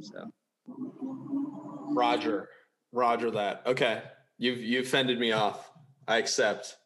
So 0.00 0.30
Roger, 0.68 2.48
Roger 2.92 3.32
that. 3.32 3.62
Okay, 3.66 4.02
you've 4.38 4.60
you 4.60 4.84
fended 4.84 5.18
me 5.18 5.32
off. 5.32 5.72
I 6.06 6.18
accept. 6.18 6.76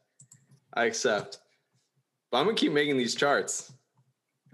I 0.72 0.86
accept. 0.86 1.38
But 2.30 2.38
I'm 2.38 2.46
gonna 2.46 2.56
keep 2.56 2.72
making 2.72 2.96
these 2.96 3.14
charts. 3.14 3.70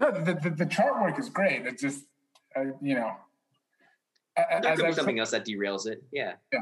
No, 0.01 0.11
the, 0.11 0.33
the, 0.33 0.49
the 0.49 0.65
chart 0.65 1.01
work 1.01 1.17
is 1.17 1.29
great. 1.29 1.65
It's 1.65 1.81
just, 1.81 2.05
uh, 2.55 2.65
you 2.81 2.95
know, 2.95 3.11
there 4.35 4.75
could 4.75 4.85
be 4.85 4.93
something 4.93 5.19
else 5.19 5.31
that 5.31 5.45
derails 5.45 5.87
it. 5.87 6.03
Yeah. 6.11 6.33
Yeah. 6.53 6.61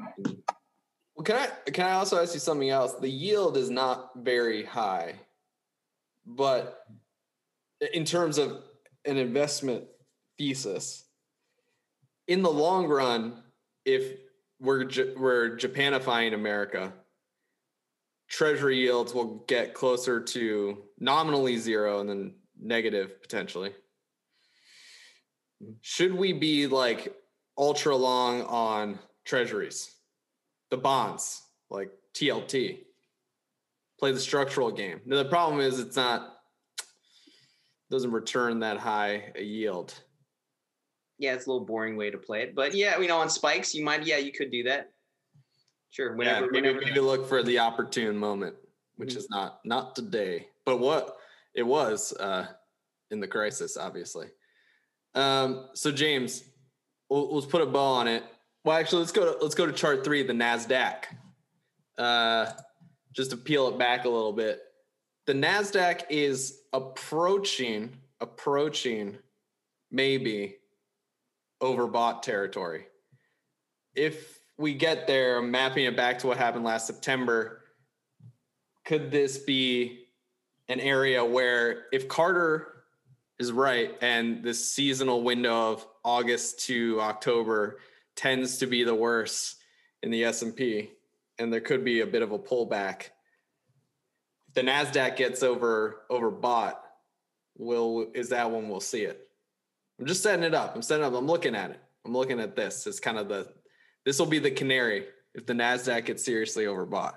Well, 1.18 1.24
can 1.24 1.36
I 1.36 1.72
can 1.72 1.88
I 1.88 1.94
also 1.94 2.22
ask 2.22 2.36
you 2.36 2.40
something 2.40 2.70
else? 2.70 2.94
The 2.94 3.10
yield 3.10 3.58
is 3.58 3.72
not 3.72 4.12
very 4.18 4.64
high, 4.64 5.16
but 6.28 6.86
in 7.92 8.06
terms 8.06 8.38
of 8.38 8.62
an 9.04 9.18
investment 9.18 9.86
thesis, 10.38 11.06
in 12.28 12.44
the 12.44 12.52
long 12.52 12.86
run, 12.86 13.42
if 13.84 14.20
we're 14.60 14.88
we're 15.18 15.58
Japanifying 15.58 16.36
America, 16.36 16.94
treasury 18.28 18.78
yields 18.78 19.16
will 19.16 19.44
get 19.48 19.74
closer 19.74 20.22
to 20.22 20.84
nominally 21.00 21.58
zero 21.58 22.00
and 22.00 22.08
then 22.08 22.36
negative 22.62 23.24
potentially. 23.24 23.74
Should 25.82 26.14
we 26.14 26.34
be 26.34 26.68
like 26.68 27.16
ultra 27.58 27.96
long 27.96 28.44
on 28.44 29.00
treasuries, 29.26 29.97
the 30.70 30.78
bonds, 30.78 31.44
like 31.70 31.92
TLT? 32.14 32.80
Play 34.00 34.12
the 34.12 34.20
structural 34.20 34.72
game. 34.72 35.02
Now, 35.06 35.18
the 35.18 35.30
problem 35.30 35.60
is 35.60 35.80
it's 35.80 35.96
not 35.96 36.36
doesn't 37.90 38.12
return 38.12 38.60
that 38.60 38.78
high 38.78 39.32
a 39.36 39.42
yield 39.42 39.94
yeah, 41.20 41.34
it's 41.34 41.48
a 41.48 41.50
little 41.50 41.66
boring 41.66 41.98
way 41.98 42.12
to 42.12 42.18
play 42.18 42.44
it. 42.44 42.56
But 42.56 42.76
yeah, 42.76 43.00
you 43.00 43.08
know, 43.08 43.18
on 43.18 43.30
spikes, 43.30 43.74
you 43.74 43.84
might, 43.84 44.06
yeah, 44.06 44.18
you 44.18 44.32
could 44.32 44.52
do 44.52 44.64
that. 44.64 44.92
Sure. 45.90 46.16
Whenever, 46.16 46.46
yeah, 46.46 46.52
maybe, 46.52 46.68
whenever. 46.68 46.86
maybe 46.86 47.00
look 47.00 47.28
for 47.28 47.44
the 47.44 47.60
opportune 47.60 48.18
moment, 48.18 48.56
which 48.98 49.10
mm-hmm. 49.10 49.20
is 49.20 49.30
not 49.30 49.60
not 49.66 49.96
today, 49.96 50.48
but 50.66 50.80
what 50.80 51.18
it 51.56 51.64
was 51.64 52.14
uh, 52.20 52.48
in 53.10 53.20
the 53.20 53.28
crisis, 53.28 53.78
obviously. 53.78 54.28
Um, 55.16 55.70
so 55.74 55.92
James, 55.92 56.44
we'll, 57.10 57.34
let's 57.34 57.48
put 57.48 57.62
a 57.62 57.66
bow 57.66 57.80
on 57.80 58.08
it. 58.08 58.24
Well, 58.68 58.76
actually, 58.76 59.00
let's 59.00 59.14
go 59.14 59.34
to 59.34 59.42
let's 59.42 59.56
go 59.56 59.66
to 59.66 59.72
chart 59.72 60.04
three, 60.04 60.24
the 60.24 60.34
Nasdaq. 60.34 61.06
Uh, 61.98 62.52
just 63.14 63.32
to 63.32 63.38
peel 63.38 63.70
it 63.70 63.78
back 63.78 64.04
a 64.04 64.10
little 64.10 64.34
bit, 64.34 64.60
the 65.26 65.32
Nasdaq 65.32 66.02
is 66.10 66.64
approaching 66.74 67.96
approaching 68.20 69.20
maybe 69.90 70.58
overbought 71.64 72.24
territory. 72.24 72.88
If 73.96 74.38
we 74.58 74.74
get 74.74 75.08
there, 75.08 75.42
mapping 75.42 75.86
it 75.86 75.96
back 75.96 76.20
to 76.20 76.28
what 76.28 76.36
happened 76.36 76.66
last 76.66 76.88
September, 76.88 77.62
could 78.84 79.12
this 79.12 79.38
be 79.38 80.08
an 80.68 80.82
area 80.82 81.24
where 81.24 81.86
if 81.94 82.10
Carter 82.10 82.84
is 83.40 83.54
right 83.54 83.96
and 84.02 84.44
this 84.44 84.70
seasonal 84.70 85.24
window 85.24 85.72
of 85.72 85.88
August 86.04 86.66
to 86.66 87.00
October 87.00 87.78
tends 88.18 88.58
to 88.58 88.68
be 88.68 88.84
the 88.84 88.96
worst 88.96 89.56
in 90.04 90.12
the 90.12 90.26
S&P 90.26 90.92
and 91.40 91.54
there 91.54 91.62
could 91.62 91.86
be 91.86 92.02
a 92.02 92.08
bit 92.08 92.22
of 92.22 92.34
a 92.34 92.40
pullback 92.40 93.12
if 94.48 94.54
the 94.54 94.62
Nasdaq 94.62 95.16
gets 95.16 95.44
over 95.44 96.02
overbought 96.12 96.76
will 97.58 98.08
is 98.14 98.30
that 98.30 98.52
when 98.52 98.68
we'll 98.68 98.82
see 98.82 99.04
it 99.04 99.28
I'm 100.00 100.06
just 100.06 100.22
setting 100.24 100.44
it 100.44 100.54
up. 100.54 100.76
I'm 100.76 100.82
setting 100.82 101.04
up. 101.04 101.14
I'm 101.14 101.26
looking 101.26 101.56
at 101.56 101.72
it. 101.72 101.80
I'm 102.06 102.14
looking 102.14 102.40
at 102.40 102.56
this. 102.56 102.86
It's 102.88 103.00
kind 103.00 103.18
of 103.18 103.28
the 103.28 103.48
this 104.06 104.20
will 104.20 104.28
be 104.28 104.40
the 104.40 104.52
canary 104.52 105.08
if 105.34 105.46
the 105.46 105.54
Nasdaq 105.54 106.06
gets 106.06 106.24
seriously 106.24 106.66
overbought. 106.66 107.16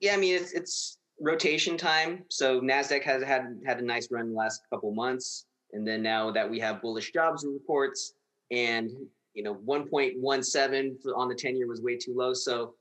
Yeah, 0.00 0.14
I 0.14 0.16
mean 0.16 0.34
it's 0.34 0.52
it's 0.52 0.98
rotation 1.20 1.76
time. 1.76 2.24
So 2.28 2.60
Nasdaq 2.60 3.02
has 3.04 3.22
had 3.22 3.60
had 3.64 3.78
a 3.78 3.84
nice 3.84 4.08
run 4.10 4.30
the 4.30 4.36
last 4.36 4.62
couple 4.70 4.92
months, 4.92 5.46
and 5.72 5.86
then 5.86 6.02
now 6.02 6.30
that 6.32 6.50
we 6.50 6.58
have 6.58 6.82
bullish 6.82 7.12
jobs 7.12 7.44
and 7.44 7.54
reports, 7.54 8.14
and 8.50 8.90
you 9.34 9.42
know 9.42 9.54
1.17 9.54 10.96
on 11.16 11.28
the 11.28 11.34
10 11.34 11.56
year 11.56 11.66
was 11.66 11.80
way 11.80 11.96
too 11.96 12.14
low. 12.16 12.32
So 12.32 12.74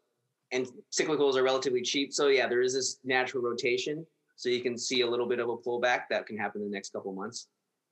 and 0.51 0.68
cyclicals 0.91 1.36
are 1.36 1.44
relatively 1.44 1.82
cheap. 1.82 2.12
So 2.12 2.27
yeah, 2.27 2.48
there 2.48 2.62
is 2.62 2.74
this 2.74 2.98
natural 3.03 3.44
rotation. 3.44 4.06
So 4.36 4.50
you 4.50 4.62
can 4.62 4.77
see 4.77 5.01
a 5.01 5.08
little 5.08 5.27
bit 5.27 5.39
of 5.39 5.50
a 5.50 5.58
pullback 5.58 6.03
that 6.10 6.25
can 6.25 6.38
happen 6.38 6.62
in 6.62 6.70
the 6.70 6.74
next 6.74 6.94
couple 6.94 7.13
months 7.13 7.48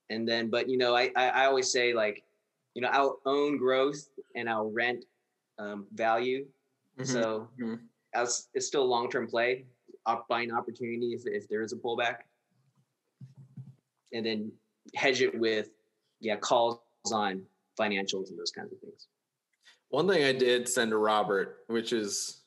and 0.09 0.25
then 0.25 0.49
but 0.49 0.69
you 0.69 0.77
know 0.77 0.95
I, 0.95 1.11
I, 1.17 1.27
I 1.27 1.45
always 1.47 1.69
say 1.69 1.93
like 1.93 2.23
you 2.73 2.81
know 2.81 2.87
i'll 2.93 3.19
own 3.25 3.57
growth 3.57 4.07
and 4.37 4.49
i'll 4.49 4.71
rent 4.71 5.03
um, 5.59 5.85
value 5.93 6.45
Mm-hmm. 6.99 7.11
So 7.11 7.47
mm-hmm. 7.59 7.75
As, 8.13 8.47
it's 8.53 8.67
still 8.67 8.83
a 8.83 8.85
long 8.85 9.09
term 9.09 9.27
play, 9.27 9.65
buying 10.29 10.51
opportunity 10.51 11.13
if, 11.13 11.23
if 11.25 11.47
there 11.49 11.61
is 11.61 11.73
a 11.73 11.75
pullback, 11.75 12.19
and 14.13 14.25
then 14.25 14.51
hedge 14.95 15.21
it 15.21 15.37
with 15.37 15.69
yeah 16.19 16.37
calls 16.37 16.79
on 17.11 17.43
financials 17.77 18.29
and 18.29 18.39
those 18.39 18.51
kinds 18.51 18.73
of 18.73 18.79
things. 18.79 19.07
One 19.89 20.07
thing 20.07 20.23
I 20.23 20.33
did 20.33 20.67
send 20.67 20.91
to 20.91 20.97
Robert, 20.97 21.59
which 21.67 21.93
is, 21.93 22.41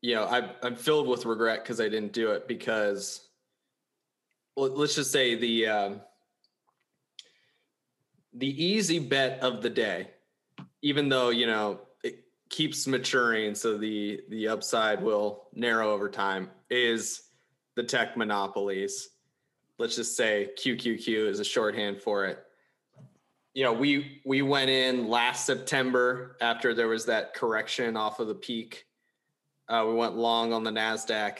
you 0.00 0.14
know, 0.14 0.24
I, 0.24 0.50
I'm 0.62 0.74
filled 0.74 1.06
with 1.06 1.26
regret 1.26 1.62
because 1.62 1.80
I 1.80 1.88
didn't 1.88 2.12
do 2.12 2.32
it 2.32 2.48
because, 2.48 3.28
let's 4.56 4.96
just 4.96 5.12
say 5.12 5.36
the 5.36 5.66
um, 5.68 6.00
the 8.34 8.64
easy 8.64 8.98
bet 8.98 9.40
of 9.40 9.62
the 9.62 9.70
day, 9.70 10.10
even 10.82 11.08
though 11.08 11.30
you 11.30 11.46
know 11.46 11.80
it 12.02 12.24
keeps 12.48 12.86
maturing, 12.88 13.54
so 13.54 13.78
the 13.78 14.22
the 14.28 14.48
upside 14.48 15.00
will 15.00 15.44
narrow 15.54 15.92
over 15.92 16.08
time, 16.08 16.50
is 16.68 17.22
the 17.76 17.82
tech 17.84 18.16
monopolies. 18.16 19.10
Let's 19.78 19.96
just 19.96 20.16
say 20.16 20.50
QQQ 20.58 21.28
is 21.28 21.38
a 21.38 21.44
shorthand 21.44 22.00
for 22.00 22.26
it 22.26 22.44
you 23.54 23.64
know, 23.64 23.72
we 23.72 24.22
we 24.24 24.42
went 24.42 24.70
in 24.70 25.08
last 25.08 25.44
September 25.44 26.36
after 26.40 26.74
there 26.74 26.88
was 26.88 27.06
that 27.06 27.34
correction 27.34 27.96
off 27.96 28.18
of 28.18 28.28
the 28.28 28.34
peak. 28.34 28.86
Uh, 29.68 29.84
we 29.86 29.94
went 29.94 30.16
long 30.16 30.52
on 30.52 30.64
the 30.64 30.70
Nasdaq, 30.70 31.38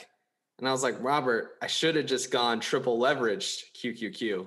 and 0.59 0.69
I 0.69 0.73
was 0.73 0.83
like, 0.83 0.97
Robert, 1.00 1.57
I 1.62 1.66
should 1.66 1.97
have 1.97 2.07
just 2.07 2.31
gone 2.31 2.61
triple 2.61 2.99
leveraged 2.99 3.62
QQQ. 3.76 4.47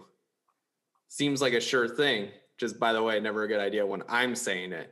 Seems 1.08 1.42
like 1.42 1.54
a 1.54 1.60
sure 1.60 1.88
thing. 1.88 2.30
Just 2.58 2.80
by 2.80 2.94
the 2.94 3.04
way, 3.04 3.20
never 3.20 3.44
a 3.44 3.48
good 3.48 3.60
idea 3.60 3.86
when 3.86 4.04
I'm 4.08 4.36
saying 4.36 4.72
it. 4.72 4.90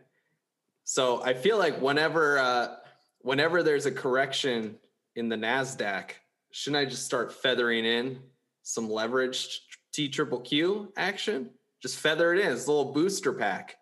So 0.84 1.24
I 1.24 1.34
feel 1.34 1.58
like 1.58 1.80
whenever 1.80 2.40
uh, 2.40 2.76
whenever 3.20 3.64
there's 3.64 3.86
a 3.86 3.92
correction 3.92 4.76
in 5.16 5.30
the 5.30 5.36
Nasdaq, 5.36 6.12
shouldn't 6.52 6.88
I 6.88 6.90
just 6.90 7.06
start 7.06 7.32
feathering 7.32 7.86
in 7.86 8.20
some 8.64 8.90
leveraged 8.90 9.60
T 9.94 10.10
triple 10.10 10.42
Q 10.42 10.92
action? 10.98 11.52
Just 11.84 12.00
feather 12.00 12.34
it 12.34 12.40
in. 12.40 12.52
It's 12.52 12.66
a 12.66 12.72
little 12.72 12.94
booster 12.94 13.34
pack. 13.34 13.76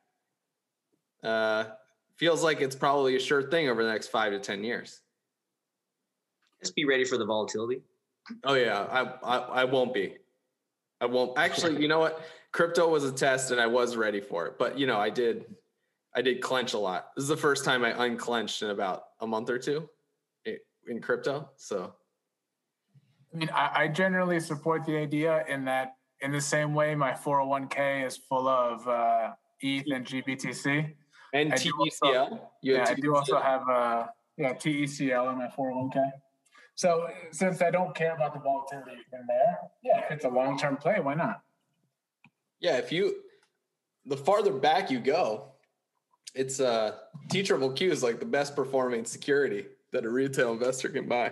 Uh, 1.24 1.66
feels 2.18 2.44
like 2.44 2.60
it's 2.60 2.76
probably 2.76 3.16
a 3.16 3.20
sure 3.20 3.44
thing 3.50 3.70
over 3.70 3.84
the 3.84 3.90
next 3.90 4.08
five 4.08 4.34
to 4.34 4.40
ten 4.40 4.64
years. 4.64 5.00
Just 6.62 6.76
be 6.76 6.84
ready 6.84 7.06
for 7.06 7.18
the 7.18 7.26
volatility. 7.26 7.84
Oh 8.44 8.56
yeah, 8.56 8.80
I 8.80 9.02
I, 9.24 9.38
I 9.38 9.64
won't 9.64 9.94
be. 9.94 10.18
I 11.00 11.06
won't 11.06 11.38
actually. 11.38 11.82
you 11.82 11.88
know 11.88 12.00
what? 12.00 12.22
Crypto 12.52 12.90
was 12.90 13.06
a 13.06 13.12
test, 13.12 13.52
and 13.52 13.62
I 13.62 13.68
was 13.68 13.96
ready 13.96 14.20
for 14.20 14.48
it. 14.48 14.58
But 14.58 14.78
you 14.78 14.88
know, 14.88 14.98
I 14.98 15.10
did. 15.10 15.46
I 16.14 16.22
did 16.22 16.42
clench 16.42 16.74
a 16.74 16.78
lot. 16.78 17.08
This 17.16 17.24
is 17.24 17.30
the 17.30 17.38
first 17.38 17.64
time 17.64 17.86
I 17.86 18.06
unclenched 18.06 18.64
in 18.64 18.72
about 18.72 19.04
a 19.22 19.28
month 19.28 19.50
or 19.50 19.58
two 19.58 19.88
in 20.88 21.00
crypto. 21.00 21.50
So, 21.56 21.94
I 23.34 23.38
mean, 23.38 23.50
I, 23.54 23.84
I 23.84 23.88
generally 23.88 24.40
support 24.40 24.86
the 24.86 24.98
idea 24.98 25.46
in 25.48 25.64
that 25.66 25.94
in 26.22 26.32
the 26.32 26.42
same 26.42 26.74
way, 26.74 26.96
my 26.96 27.12
401k 27.12 28.06
is 28.06 28.18
full 28.18 28.48
of 28.48 28.88
uh, 28.88 29.32
ETH 29.62 29.86
and 29.92 30.06
GBTC. 30.06 30.94
And 31.34 31.52
TECL. 31.54 32.40
yeah, 32.62 32.86
I 32.88 32.94
do 32.94 33.16
also 33.16 33.40
have 33.40 33.68
uh, 33.70 34.08
yeah 34.38 34.54
TECL 34.54 35.32
in 35.32 35.38
my 35.38 35.48
401k. 35.48 36.12
So 36.76 37.08
since 37.32 37.62
I 37.62 37.72
don't 37.72 37.96
care 37.96 38.16
about 38.16 38.34
the 38.34 38.40
volatility 38.40 39.02
in 39.14 39.26
there, 39.28 39.58
yeah, 39.84 40.04
if 40.04 40.12
it's 40.12 40.26
a 40.26 40.30
long 40.30 40.58
term 40.58 40.78
play, 40.78 41.00
why 41.00 41.14
not? 41.14 41.42
Yeah, 42.60 42.78
if 42.78 42.92
you 42.92 43.16
the 44.06 44.18
farther 44.18 44.52
back 44.52 44.92
you 44.92 45.00
go, 45.00 45.54
it's 46.36 46.60
uh 46.60 46.98
T 47.30 47.44
triple 47.44 47.72
Q 47.72 47.92
is 47.92 48.04
like 48.04 48.20
the 48.20 48.26
best 48.26 48.56
performing 48.56 49.06
security 49.06 49.68
that 49.92 50.06
a 50.06 50.10
retail 50.10 50.52
investor 50.52 50.90
can 50.90 51.08
buy. 51.08 51.32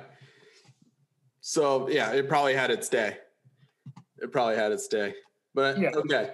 So 1.42 1.90
yeah, 1.90 2.14
it 2.14 2.30
probably 2.30 2.54
had 2.54 2.72
its 2.72 2.88
day 2.88 3.18
it 4.22 4.32
probably 4.32 4.56
had 4.56 4.72
its 4.72 4.88
day. 4.88 5.14
But 5.54 5.80
yeah, 5.80 5.92
okay. 5.96 6.32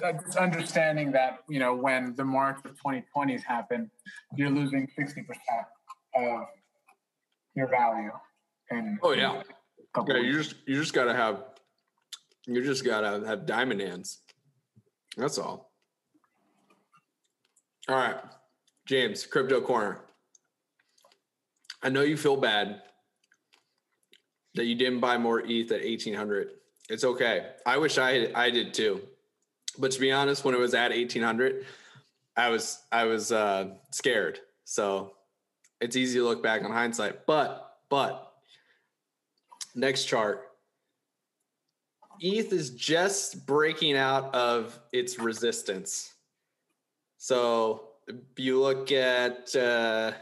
Just 0.00 0.36
understanding 0.36 1.12
that 1.12 1.40
you 1.48 1.58
know 1.58 1.74
when 1.74 2.14
the 2.16 2.24
March 2.24 2.58
of 2.64 2.72
2020s 2.82 3.42
happen, 3.42 3.90
you're 4.36 4.50
losing 4.50 4.88
60 4.96 5.22
percent 5.22 5.66
of 6.16 6.46
your 7.54 7.68
value. 7.68 8.10
And 8.70 8.98
oh 9.02 9.12
yeah, 9.12 9.42
yeah. 10.06 10.16
You 10.16 10.32
just 10.32 10.54
you 10.66 10.76
just 10.76 10.94
gotta 10.94 11.14
have 11.14 11.44
you 12.46 12.62
just 12.64 12.84
gotta 12.84 13.26
have 13.26 13.46
diamond 13.46 13.80
hands. 13.80 14.20
That's 15.16 15.38
all. 15.38 15.70
All 17.88 17.96
right, 17.96 18.16
James, 18.86 19.26
crypto 19.26 19.60
corner. 19.60 20.00
I 21.82 21.88
know 21.88 22.02
you 22.02 22.16
feel 22.16 22.36
bad 22.36 22.82
that 24.54 24.66
you 24.66 24.74
didn't 24.74 25.00
buy 25.00 25.18
more 25.18 25.40
ETH 25.40 25.72
at 25.72 25.82
1800 25.82 26.50
it's 26.92 27.04
okay. 27.04 27.46
I 27.64 27.78
wish 27.78 27.96
I 27.96 28.28
I 28.34 28.50
did 28.50 28.74
too. 28.74 29.00
But 29.78 29.92
to 29.92 30.00
be 30.00 30.12
honest, 30.12 30.44
when 30.44 30.54
it 30.54 30.58
was 30.58 30.74
at 30.74 30.90
1800, 30.90 31.64
I 32.36 32.50
was 32.50 32.82
I 32.92 33.04
was 33.04 33.32
uh, 33.32 33.70
scared. 33.90 34.40
So 34.64 35.14
it's 35.80 35.96
easy 35.96 36.18
to 36.18 36.24
look 36.24 36.42
back 36.42 36.62
on 36.62 36.70
hindsight. 36.70 37.24
But 37.26 37.78
but 37.88 38.34
next 39.74 40.04
chart. 40.04 40.48
ETH 42.20 42.52
is 42.52 42.70
just 42.70 43.46
breaking 43.46 43.96
out 43.96 44.32
of 44.34 44.78
its 44.92 45.18
resistance. 45.18 46.12
So 47.16 47.88
you 48.36 48.60
look 48.60 48.92
at 48.92 49.56
uh, 49.56 50.12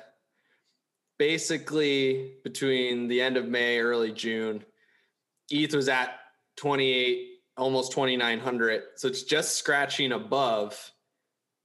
basically 1.19 2.37
between 2.43 3.09
the 3.09 3.21
end 3.21 3.37
of 3.37 3.49
May, 3.49 3.81
early 3.81 4.13
June, 4.13 4.65
ETH 5.51 5.75
was 5.75 5.89
at 5.91 6.21
28 6.61 7.29
almost 7.57 7.93
2900 7.93 8.83
so 8.97 9.09
it's 9.09 9.23
just 9.23 9.57
scratching 9.57 10.13
above 10.13 10.93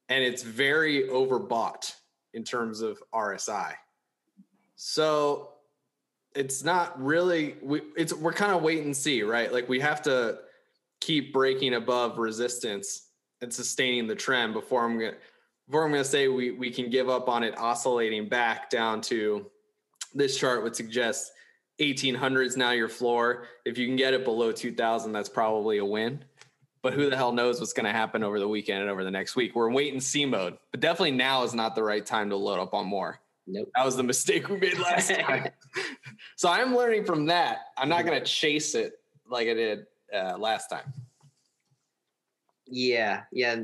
and 0.09 0.23
it's 0.23 0.43
very 0.43 1.03
overbought 1.09 1.93
in 2.33 2.43
terms 2.43 2.81
of 2.81 3.01
RSI 3.13 3.73
so 4.75 5.49
it's 6.35 6.63
not 6.63 7.01
really 7.01 7.55
we 7.61 7.81
it's 7.95 8.13
we're 8.13 8.33
kind 8.33 8.51
of 8.51 8.61
wait 8.61 8.83
and 8.83 8.95
see 8.95 9.23
right? 9.23 9.51
Like 9.51 9.69
we 9.69 9.79
have 9.79 10.01
to 10.03 10.39
keep 10.99 11.33
breaking 11.33 11.73
above 11.73 12.17
resistance 12.17 13.07
and 13.41 13.51
sustaining 13.51 14.07
the 14.07 14.15
trend 14.15 14.53
before 14.53 14.85
I'm 14.85 14.99
to 14.99 15.15
before 15.67 15.85
I'm 15.85 15.93
to 15.93 16.03
say 16.03 16.27
we 16.27 16.51
we 16.51 16.69
can 16.69 16.89
give 16.89 17.09
up 17.09 17.29
on 17.29 17.43
it 17.43 17.57
oscillating 17.57 18.27
back 18.27 18.69
down 18.69 19.01
to 19.01 19.45
this 20.13 20.37
chart 20.37 20.63
would 20.63 20.75
suggest 20.75 21.31
1800 21.79 22.43
is 22.43 22.57
now 22.57 22.71
your 22.71 22.89
floor. 22.89 23.47
If 23.65 23.77
you 23.77 23.85
can 23.87 23.95
get 23.95 24.13
it 24.13 24.23
below 24.23 24.51
2000, 24.51 25.11
that's 25.11 25.29
probably 25.29 25.77
a 25.79 25.85
win. 25.85 26.23
But 26.81 26.93
who 26.93 27.09
the 27.09 27.17
hell 27.17 27.31
knows 27.31 27.59
what's 27.59 27.73
going 27.73 27.87
to 27.87 27.91
happen 27.91 28.23
over 28.23 28.39
the 28.39 28.47
weekend 28.47 28.81
and 28.81 28.89
over 28.89 29.03
the 29.03 29.11
next 29.11 29.35
week? 29.35 29.55
We're 29.55 29.67
in 29.67 29.73
wait 29.73 29.91
and 29.91 30.01
see 30.01 30.25
mode. 30.25 30.57
But 30.71 30.81
definitely 30.81 31.11
now 31.11 31.43
is 31.43 31.53
not 31.53 31.75
the 31.75 31.83
right 31.83 32.05
time 32.05 32.29
to 32.29 32.35
load 32.35 32.59
up 32.59 32.73
on 32.73 32.85
more. 32.85 33.19
Nope. 33.47 33.69
That 33.75 33.85
was 33.85 33.95
the 33.95 34.03
mistake 34.03 34.49
we 34.49 34.57
made 34.57 34.77
last 34.79 35.09
time. 35.19 35.49
so 36.35 36.49
I'm 36.49 36.75
learning 36.75 37.05
from 37.05 37.25
that. 37.25 37.59
I'm 37.77 37.89
not 37.89 38.05
going 38.05 38.19
to 38.19 38.25
chase 38.25 38.75
it 38.75 38.93
like 39.29 39.47
I 39.47 39.53
did 39.53 39.85
uh, 40.13 40.37
last 40.37 40.69
time. 40.69 40.93
Yeah, 42.67 43.23
yeah. 43.31 43.55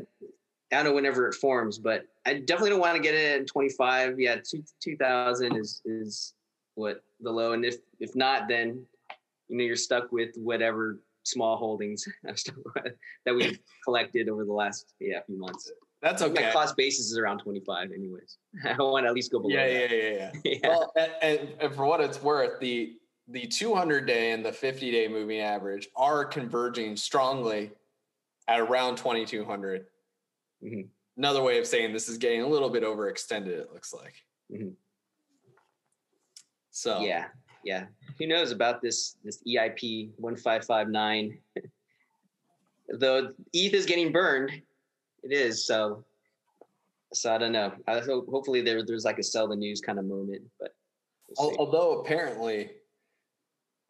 I 0.71 0.75
don't 0.75 0.85
know 0.85 0.93
whenever 0.93 1.27
it 1.27 1.35
forms, 1.35 1.77
but 1.77 2.05
I 2.25 2.35
definitely 2.35 2.71
don't 2.71 2.79
want 2.79 2.95
to 2.95 3.01
get 3.01 3.13
it 3.13 3.39
in 3.39 3.45
25. 3.45 4.19
Yeah, 4.19 4.37
two, 4.37 4.63
2000 4.81 5.57
is 5.57 5.81
is 5.85 6.33
what 6.75 7.03
the 7.19 7.31
low, 7.31 7.53
and 7.53 7.65
if 7.65 7.77
if 7.99 8.15
not, 8.15 8.47
then 8.47 8.85
you 9.49 9.57
know 9.57 9.63
you're 9.63 9.75
stuck 9.75 10.11
with 10.11 10.35
whatever 10.35 10.99
small 11.23 11.55
holdings 11.57 12.07
that 12.23 13.35
we've 13.35 13.59
collected 13.83 14.29
over 14.29 14.45
the 14.45 14.53
last 14.53 14.93
yeah 14.99 15.19
few 15.25 15.37
months. 15.37 15.71
That's 16.01 16.23
okay. 16.23 16.47
My 16.47 16.51
cost 16.51 16.75
basis 16.75 17.11
is 17.11 17.17
around 17.17 17.39
25 17.39 17.91
anyways. 17.91 18.37
I 18.65 18.75
want 18.81 19.05
to 19.05 19.09
at 19.09 19.13
least 19.13 19.31
go 19.31 19.39
below. 19.39 19.53
Yeah, 19.53 19.67
yeah, 19.67 19.87
yeah, 19.91 20.09
yeah, 20.09 20.31
yeah. 20.63 20.67
Well, 20.67 20.91
and, 21.21 21.49
and, 21.59 21.75
for 21.75 21.85
what 21.85 22.01
it's 22.01 22.21
worth, 22.21 22.59
the 22.59 22.95
the 23.27 23.45
200 23.45 24.07
day 24.07 24.31
and 24.31 24.43
the 24.43 24.51
50 24.51 24.91
day 24.91 25.07
moving 25.07 25.39
average 25.39 25.87
are 25.95 26.25
converging 26.25 26.97
strongly 26.97 27.71
at 28.47 28.59
around 28.59 28.97
2200. 28.97 29.85
Mm-hmm. 30.63 30.81
Another 31.17 31.41
way 31.41 31.59
of 31.59 31.67
saying 31.67 31.93
this 31.93 32.09
is 32.09 32.17
getting 32.17 32.41
a 32.41 32.47
little 32.47 32.69
bit 32.69 32.83
overextended. 32.83 33.47
It 33.47 33.71
looks 33.71 33.93
like. 33.93 34.15
Mm-hmm. 34.51 34.69
So 36.81 36.99
yeah, 37.01 37.25
yeah. 37.63 37.85
Who 38.17 38.25
knows 38.25 38.49
about 38.49 38.81
this 38.81 39.15
this 39.23 39.43
EIP 39.47 40.09
one 40.17 40.35
five 40.35 40.65
five 40.65 40.89
nine? 40.89 41.37
Though 42.89 43.29
ETH 43.53 43.73
is 43.75 43.85
getting 43.85 44.11
burned, 44.11 44.51
it 45.21 45.31
is 45.31 45.63
so. 45.67 46.03
So 47.13 47.35
I 47.35 47.37
don't 47.37 47.51
know. 47.51 47.71
I 47.87 47.99
hope 47.99 48.27
hopefully 48.27 48.61
there 48.61 48.83
there's 48.83 49.05
like 49.05 49.19
a 49.19 49.23
sell 49.23 49.47
the 49.47 49.55
news 49.55 49.79
kind 49.79 49.99
of 49.99 50.05
moment, 50.05 50.41
but 50.59 50.73
we'll 51.37 51.55
although 51.59 51.99
apparently, 51.99 52.71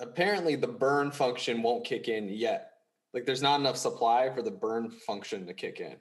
apparently 0.02 0.56
the 0.56 0.68
burn 0.68 1.12
function 1.12 1.62
won't 1.62 1.86
kick 1.86 2.10
in 2.10 2.28
yet. 2.28 2.72
Like 3.14 3.26
there's 3.26 3.42
not 3.42 3.62
enough 3.62 3.78
supply 3.78 4.30
for 4.36 4.42
the 4.42 4.52
burn 4.52 4.90
function 4.90 5.48
to 5.48 5.54
kick 5.54 5.80
in. 5.80 5.96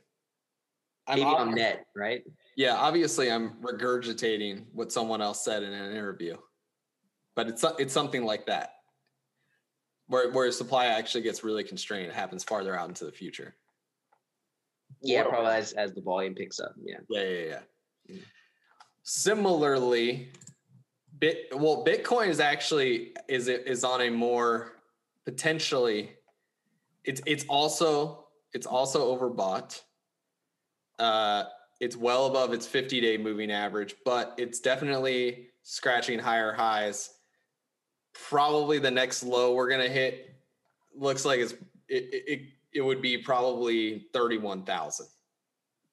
I'm 1.06 1.20
Maybe 1.20 1.30
on 1.30 1.54
net, 1.54 1.86
right? 1.94 2.24
yeah, 2.56 2.74
obviously 2.74 3.30
I'm 3.30 3.54
regurgitating 3.62 4.64
what 4.72 4.90
someone 4.90 5.22
else 5.22 5.44
said 5.44 5.62
in 5.62 5.72
an 5.72 5.92
interview, 5.92 6.36
but 7.36 7.48
it's 7.48 7.64
it's 7.78 7.92
something 7.92 8.24
like 8.24 8.46
that, 8.46 8.74
where 10.06 10.30
where 10.32 10.50
supply 10.52 10.86
actually 10.86 11.22
gets 11.22 11.44
really 11.44 11.64
constrained. 11.64 12.08
It 12.08 12.14
happens 12.14 12.44
farther 12.44 12.76
out 12.78 12.88
into 12.88 13.04
the 13.04 13.12
future. 13.12 13.54
Yeah, 15.02 15.22
Well- 15.22 15.30
probably 15.30 15.52
as, 15.52 15.72
as 15.72 15.92
the 15.92 16.00
volume 16.02 16.34
picks 16.34 16.60
up. 16.60 16.74
Yeah. 16.82 16.96
Yeah, 17.08 17.22
yeah, 17.22 17.60
yeah. 18.08 18.16
Similarly, 19.02 20.30
bit 21.18 21.48
well, 21.54 21.84
Bitcoin 21.84 22.28
is 22.28 22.40
actually 22.40 23.12
is 23.28 23.48
it 23.48 23.66
is 23.66 23.84
on 23.84 24.00
a 24.02 24.10
more 24.10 24.72
potentially. 25.24 26.12
It's 27.04 27.22
it's 27.26 27.44
also 27.48 28.26
it's 28.52 28.66
also 28.66 29.16
overbought. 29.16 29.80
Uh, 30.98 31.44
it's 31.80 31.96
well 31.96 32.26
above 32.26 32.52
its 32.52 32.66
50 32.66 33.00
day 33.00 33.16
moving 33.16 33.50
average, 33.50 33.94
but 34.04 34.34
it's 34.36 34.60
definitely 34.60 35.48
scratching 35.62 36.18
higher 36.18 36.52
highs. 36.52 37.10
Probably 38.12 38.78
the 38.78 38.90
next 38.90 39.22
low 39.22 39.54
we're 39.54 39.70
gonna 39.70 39.88
hit 39.88 40.34
looks 40.94 41.24
like 41.24 41.40
it's 41.40 41.52
it 41.88 42.08
it, 42.12 42.24
it, 42.26 42.40
it 42.72 42.80
would 42.80 43.02
be 43.02 43.18
probably 43.18 44.06
31,000. 44.12 45.06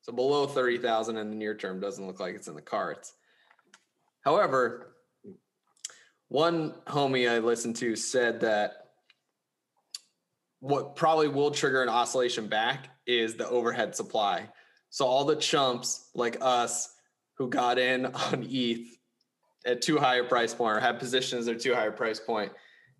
So 0.01 0.13
below 0.13 0.45
30,000 0.45 1.17
in 1.17 1.29
the 1.29 1.35
near 1.35 1.55
term 1.55 1.79
doesn't 1.79 2.05
look 2.05 2.19
like 2.19 2.35
it's 2.35 2.47
in 2.47 2.55
the 2.55 2.61
cards. 2.61 3.13
However, 4.21 4.95
one 6.29 6.75
homie 6.85 7.29
I 7.29 7.39
listened 7.39 7.77
to 7.77 7.95
said 7.95 8.41
that 8.41 8.87
what 10.59 10.95
probably 10.95 11.27
will 11.27 11.51
trigger 11.51 11.83
an 11.83 11.89
oscillation 11.89 12.47
back 12.47 12.89
is 13.05 13.35
the 13.35 13.47
overhead 13.47 13.95
supply. 13.95 14.49
So 14.89 15.05
all 15.05 15.25
the 15.25 15.35
chumps 15.35 16.09
like 16.13 16.37
us 16.41 16.93
who 17.35 17.49
got 17.49 17.77
in 17.77 18.05
on 18.07 18.45
ETH 18.49 18.96
at 19.67 19.81
too 19.81 19.97
high 19.97 20.15
a 20.15 20.23
price 20.23 20.53
point 20.53 20.77
or 20.77 20.79
have 20.79 20.97
positions 20.97 21.47
at 21.47 21.59
too 21.59 21.75
high 21.75 21.85
a 21.87 21.91
price 21.91 22.19
point, 22.19 22.51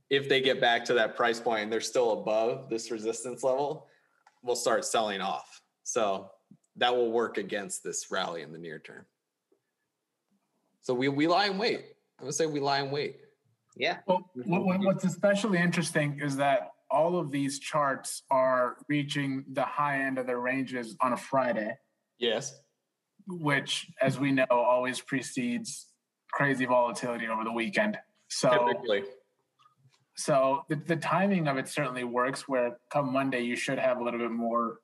if 0.09 0.29
they 0.29 0.41
get 0.41 0.61
back 0.61 0.85
to 0.85 0.93
that 0.93 1.15
price 1.15 1.39
point 1.39 1.63
and 1.63 1.71
they're 1.71 1.81
still 1.81 2.11
above 2.21 2.69
this 2.69 2.91
resistance 2.91 3.41
level, 3.41 3.87
we'll 4.43 4.55
start 4.55 4.85
selling 4.85 5.21
off. 5.21 5.61
So 5.83 6.29
that 6.75 6.95
will 6.95 7.11
work 7.11 7.37
against 7.37 7.83
this 7.83 8.11
rally 8.11 8.41
in 8.41 8.51
the 8.51 8.59
near 8.59 8.79
term. 8.79 9.05
So 10.81 10.93
we 10.93 11.09
we 11.09 11.27
lie 11.27 11.47
in 11.47 11.57
wait. 11.57 11.79
I'm 12.19 12.25
gonna 12.25 12.31
say 12.33 12.45
we 12.45 12.59
lie 12.59 12.79
in 12.81 12.91
wait. 12.91 13.17
Yeah. 13.75 13.97
Well, 14.05 14.29
what, 14.45 14.63
what- 14.65 14.79
what's 14.81 15.03
especially 15.05 15.57
interesting 15.59 16.19
is 16.21 16.35
that 16.37 16.71
all 16.89 17.17
of 17.19 17.31
these 17.31 17.59
charts 17.59 18.23
are 18.31 18.77
reaching 18.87 19.43
the 19.51 19.63
high 19.63 20.01
end 20.03 20.17
of 20.17 20.25
their 20.25 20.39
ranges 20.39 20.95
on 21.01 21.11
a 21.11 21.17
Friday, 21.17 21.77
Yes. 22.17 22.57
which, 23.27 23.91
as 24.01 24.17
we 24.17 24.31
know, 24.31 24.45
always 24.49 25.01
precedes 25.01 25.87
crazy 26.31 26.65
volatility 26.65 27.27
over 27.27 27.43
the 27.43 27.51
weekend. 27.51 27.97
So, 28.29 28.49
Typically. 28.49 29.03
so 30.15 30.63
the, 30.69 30.75
the 30.75 30.95
timing 30.97 31.47
of 31.47 31.57
it 31.57 31.67
certainly 31.67 32.03
works. 32.03 32.47
Where 32.47 32.77
come 32.91 33.11
Monday, 33.11 33.41
you 33.41 33.55
should 33.55 33.79
have 33.79 33.99
a 33.99 34.03
little 34.03 34.19
bit 34.19 34.31
more 34.31 34.79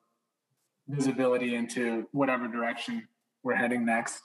visibility 0.88 1.54
into 1.54 2.06
whatever 2.12 2.48
direction 2.48 3.06
we're 3.42 3.54
heading 3.54 3.84
next. 3.84 4.22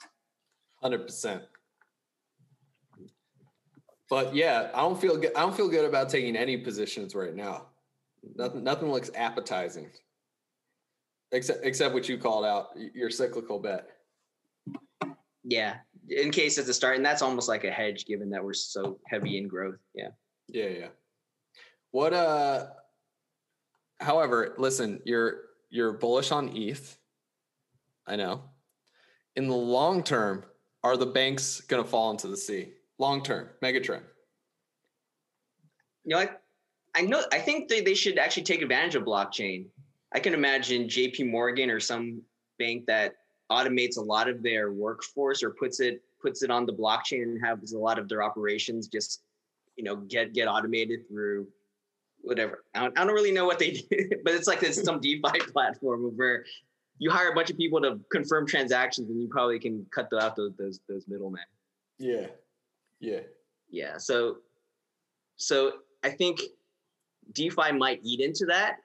Hundred 0.82 1.06
percent. 1.06 1.42
But 4.08 4.34
yeah, 4.34 4.70
I 4.74 4.80
don't 4.80 5.00
feel 5.00 5.16
good. 5.16 5.32
I 5.36 5.40
don't 5.40 5.56
feel 5.56 5.68
good 5.68 5.84
about 5.84 6.08
taking 6.08 6.34
any 6.36 6.56
positions 6.56 7.14
right 7.14 7.34
now. 7.34 7.66
Nothing. 8.34 8.64
Nothing 8.64 8.90
looks 8.90 9.10
appetizing. 9.14 9.90
Except 11.32 11.64
except 11.64 11.94
what 11.94 12.08
you 12.08 12.18
called 12.18 12.44
out, 12.44 12.70
your 12.94 13.08
cyclical 13.10 13.60
bet. 13.60 13.86
Yeah. 15.44 15.76
In 16.10 16.32
case 16.32 16.58
it's 16.58 16.68
a 16.68 16.74
start, 16.74 16.96
and 16.96 17.04
that's 17.04 17.22
almost 17.22 17.48
like 17.48 17.62
a 17.62 17.70
hedge 17.70 18.04
given 18.04 18.30
that 18.30 18.42
we're 18.42 18.52
so 18.52 18.98
heavy 19.06 19.38
in 19.38 19.46
growth. 19.46 19.78
Yeah. 19.94 20.08
Yeah, 20.48 20.68
yeah. 20.68 20.88
What 21.92 22.12
uh 22.12 22.66
however, 24.00 24.54
listen, 24.58 25.00
you're 25.04 25.42
you're 25.70 25.92
bullish 25.92 26.32
on 26.32 26.56
ETH. 26.56 26.98
I 28.06 28.16
know. 28.16 28.42
In 29.36 29.46
the 29.46 29.54
long 29.54 30.02
term, 30.02 30.44
are 30.82 30.96
the 30.96 31.06
banks 31.06 31.60
gonna 31.60 31.84
fall 31.84 32.10
into 32.10 32.26
the 32.26 32.36
sea? 32.36 32.72
Long 32.98 33.22
term, 33.22 33.48
megatrend. 33.62 34.02
You 36.04 36.16
know, 36.16 36.18
I, 36.18 36.30
I 36.96 37.02
know. 37.02 37.22
I 37.32 37.38
think 37.38 37.68
they, 37.68 37.82
they 37.82 37.94
should 37.94 38.18
actually 38.18 38.42
take 38.42 38.62
advantage 38.62 38.96
of 38.96 39.04
blockchain. 39.04 39.66
I 40.12 40.18
can 40.18 40.34
imagine 40.34 40.88
J.P. 40.88 41.24
Morgan 41.24 41.70
or 41.70 41.78
some 41.78 42.22
bank 42.58 42.86
that 42.86 43.14
automates 43.50 43.98
a 43.98 44.00
lot 44.00 44.28
of 44.28 44.42
their 44.42 44.72
workforce 44.72 45.42
or 45.42 45.50
puts 45.50 45.80
it 45.80 46.02
puts 46.22 46.42
it 46.42 46.50
on 46.50 46.66
the 46.66 46.72
blockchain 46.72 47.22
and 47.22 47.44
has 47.44 47.72
a 47.72 47.78
lot 47.78 47.98
of 47.98 48.08
their 48.08 48.22
operations 48.22 48.88
just 48.88 49.22
you 49.76 49.84
know 49.84 49.96
get 49.96 50.32
get 50.32 50.46
automated 50.46 51.08
through 51.08 51.46
whatever. 52.22 52.64
I 52.74 52.80
don't, 52.80 52.98
I 52.98 53.04
don't 53.04 53.14
really 53.14 53.32
know 53.32 53.46
what 53.46 53.58
they 53.58 53.70
do, 53.90 54.10
but 54.24 54.34
it's 54.34 54.46
like 54.46 54.62
it's 54.62 54.82
some 54.82 55.00
DeFi 55.02 55.40
platform 55.52 56.12
where 56.16 56.44
you 56.98 57.10
hire 57.10 57.30
a 57.30 57.34
bunch 57.34 57.50
of 57.50 57.56
people 57.56 57.80
to 57.80 57.98
confirm 58.10 58.46
transactions 58.46 59.08
and 59.08 59.20
you 59.20 59.28
probably 59.28 59.58
can 59.58 59.86
cut 59.90 60.08
out 60.20 60.36
those 60.36 60.52
those, 60.58 60.80
those 60.88 61.04
middlemen. 61.08 61.42
Yeah. 61.98 62.26
Yeah. 63.00 63.20
Yeah. 63.70 63.96
So, 63.98 64.38
so 65.36 65.72
I 66.02 66.10
think 66.10 66.40
DeFi 67.32 67.72
might 67.72 68.00
eat 68.02 68.20
into 68.20 68.46
that. 68.46 68.76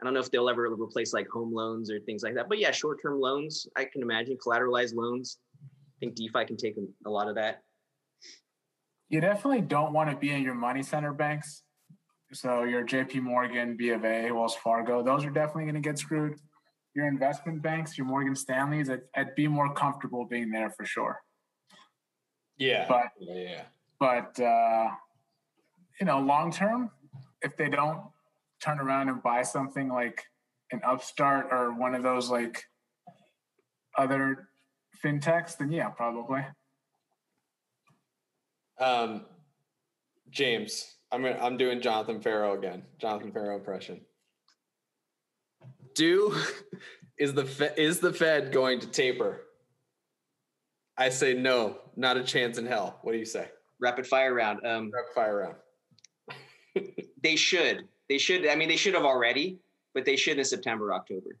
I 0.00 0.04
don't 0.04 0.12
know 0.12 0.20
if 0.20 0.30
they'll 0.30 0.48
ever 0.48 0.68
replace 0.68 1.14
like 1.14 1.26
home 1.28 1.52
loans 1.54 1.90
or 1.90 1.98
things 2.00 2.22
like 2.22 2.34
that. 2.34 2.48
But 2.48 2.58
yeah, 2.58 2.70
short-term 2.70 3.18
loans, 3.18 3.66
I 3.76 3.84
can 3.84 4.02
imagine 4.02 4.36
collateralized 4.36 4.94
loans. 4.94 5.38
I 5.64 5.96
think 6.00 6.14
DeFi 6.16 6.44
can 6.44 6.56
take 6.56 6.76
a- 6.76 7.08
a 7.08 7.10
lot 7.10 7.28
of 7.28 7.34
that. 7.36 7.62
You 9.08 9.20
definitely 9.20 9.62
don't 9.62 9.92
want 9.92 10.10
to 10.10 10.16
be 10.16 10.30
in 10.32 10.42
your 10.42 10.54
money 10.54 10.82
center 10.82 11.12
banks. 11.12 11.62
So 12.32 12.64
your 12.64 12.84
JP 12.84 13.22
Morgan, 13.22 13.76
B 13.76 13.90
of 13.90 14.04
A, 14.04 14.30
Wells 14.32 14.56
Fargo, 14.56 15.02
those 15.02 15.24
are 15.24 15.30
definitely 15.30 15.64
going 15.64 15.74
to 15.76 15.80
get 15.80 15.98
screwed. 15.98 16.38
Your 16.94 17.06
investment 17.06 17.62
banks, 17.62 17.96
your 17.96 18.06
Morgan 18.06 18.34
Stanleys, 18.34 18.90
I'd, 18.90 19.02
I'd 19.14 19.34
be 19.34 19.46
more 19.48 19.72
comfortable 19.72 20.24
being 20.26 20.50
there 20.50 20.70
for 20.70 20.84
sure. 20.84 21.20
Yeah. 22.58 22.86
But 22.88 23.06
yeah, 23.20 23.34
yeah. 23.34 23.62
but 24.00 24.40
uh, 24.40 24.88
you 26.00 26.06
know, 26.06 26.20
long 26.20 26.50
term, 26.50 26.90
if 27.42 27.56
they 27.56 27.68
don't 27.68 28.00
turn 28.62 28.80
around 28.80 29.08
and 29.08 29.22
buy 29.22 29.42
something 29.42 29.88
like 29.88 30.24
an 30.72 30.80
Upstart 30.86 31.48
or 31.50 31.72
one 31.72 31.94
of 31.94 32.02
those 32.02 32.30
like 32.30 32.64
other 33.96 34.48
fintechs, 35.02 35.56
then 35.56 35.70
yeah, 35.70 35.88
probably. 35.88 36.44
Um, 38.78 39.24
James, 40.30 40.96
I'm 41.12 41.22
gonna, 41.22 41.38
I'm 41.40 41.56
doing 41.56 41.80
Jonathan 41.80 42.20
Ferro 42.20 42.58
again. 42.58 42.82
Jonathan 42.98 43.32
Ferro 43.32 43.56
impression. 43.56 44.00
Do 45.94 46.36
is 47.18 47.32
the 47.34 47.44
Fe- 47.44 47.74
is 47.76 48.00
the 48.00 48.12
Fed 48.12 48.52
going 48.52 48.80
to 48.80 48.86
taper? 48.86 49.42
I 50.98 51.10
say 51.10 51.34
no, 51.34 51.78
not 51.96 52.16
a 52.16 52.24
chance 52.24 52.58
in 52.58 52.66
hell. 52.66 52.98
What 53.02 53.12
do 53.12 53.18
you 53.18 53.26
say? 53.26 53.48
Rapid 53.80 54.06
fire 54.06 54.32
round. 54.32 54.64
Um, 54.66 54.90
Rapid 54.92 55.14
fire 55.14 55.36
round. 55.36 56.94
they 57.22 57.36
should. 57.36 57.86
They 58.08 58.18
should. 58.18 58.46
I 58.46 58.54
mean, 58.54 58.68
they 58.68 58.76
should 58.76 58.94
have 58.94 59.04
already, 59.04 59.58
but 59.94 60.04
they 60.04 60.16
should 60.16 60.38
in 60.38 60.44
September, 60.44 60.92
October. 60.92 61.38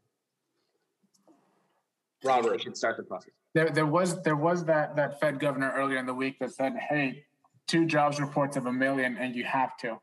They 2.22 2.28
Robert, 2.28 2.62
should 2.62 2.76
start 2.76 2.96
the 2.96 3.02
process. 3.02 3.32
There, 3.54 3.70
there 3.70 3.86
was 3.86 4.22
there 4.22 4.36
was 4.36 4.64
that 4.64 4.96
that 4.96 5.20
Fed 5.20 5.38
governor 5.38 5.72
earlier 5.76 5.98
in 5.98 6.06
the 6.06 6.14
week 6.14 6.38
that 6.40 6.52
said, 6.52 6.74
"Hey, 6.88 7.24
two 7.66 7.86
jobs 7.86 8.20
reports 8.20 8.56
of 8.56 8.66
a 8.66 8.72
million, 8.72 9.16
and 9.16 9.34
you 9.34 9.44
have 9.44 9.76
to." 9.78 10.00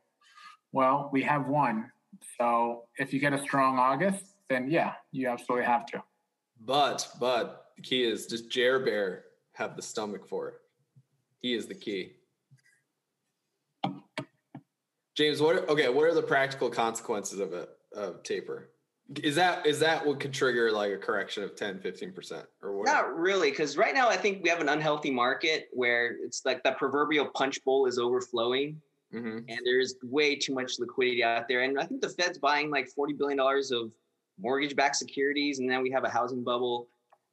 Well, 0.71 1.09
we 1.11 1.21
have 1.23 1.47
one, 1.47 1.91
so 2.37 2.85
if 2.97 3.13
you 3.13 3.19
get 3.19 3.33
a 3.33 3.39
strong 3.39 3.77
August, 3.77 4.23
then 4.49 4.69
yeah, 4.69 4.93
you 5.11 5.27
absolutely 5.27 5.65
have 5.65 5.85
to. 5.87 6.03
but 6.61 7.07
but 7.19 7.71
the 7.75 7.81
key 7.81 8.03
is 8.03 8.25
does 8.27 8.43
Jer 8.43 8.79
Bear 8.79 9.25
have 9.53 9.75
the 9.75 9.81
stomach 9.81 10.27
for 10.27 10.49
it? 10.49 10.55
He 11.39 11.53
is 11.53 11.67
the 11.67 11.75
key. 11.75 12.13
James, 15.15 15.41
what? 15.41 15.55
Are, 15.55 15.69
okay, 15.69 15.89
what 15.89 16.05
are 16.05 16.13
the 16.13 16.23
practical 16.23 16.69
consequences 16.69 17.39
of 17.39 17.53
it 17.53 17.69
of 17.95 18.23
taper? 18.23 18.69
Is 19.21 19.35
that 19.35 19.65
is 19.65 19.79
that 19.79 20.05
what 20.05 20.19
could 20.19 20.33
trigger 20.33 20.71
like 20.71 20.91
a 20.91 20.97
correction 20.97 21.43
of 21.43 21.55
10, 21.55 21.79
15 21.79 22.13
percent 22.13 22.45
or 22.61 22.75
what? 22.77 22.85
Not 22.85 23.15
really, 23.15 23.51
because 23.51 23.77
right 23.77 23.93
now 23.93 24.09
I 24.09 24.17
think 24.17 24.43
we 24.43 24.49
have 24.49 24.61
an 24.61 24.69
unhealthy 24.69 25.11
market 25.11 25.67
where 25.73 26.15
it's 26.23 26.45
like 26.45 26.63
that 26.63 26.77
proverbial 26.77 27.27
punch 27.27 27.63
bowl 27.63 27.85
is 27.85 27.99
overflowing 27.99 28.81
hmm 29.13 29.39
and 29.47 29.59
there's 29.63 29.95
way 30.03 30.35
too 30.35 30.53
much 30.53 30.79
liquidity 30.79 31.23
out 31.23 31.47
there. 31.47 31.61
And 31.61 31.79
I 31.79 31.85
think 31.85 32.01
the 32.01 32.09
Fed's 32.09 32.39
buying 32.39 32.71
like 32.71 32.89
$40 32.97 33.17
billion 33.17 33.39
of 33.39 33.91
mortgage 34.39 34.75
backed 34.75 34.95
securities, 34.95 35.59
and 35.59 35.69
then 35.69 35.83
we 35.83 35.91
have 35.91 36.03
a 36.03 36.09
housing 36.09 36.43
bubble. 36.43 36.87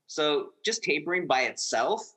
So 0.07 0.51
just 0.65 0.83
tapering 0.83 1.27
by 1.27 1.43
itself 1.43 2.15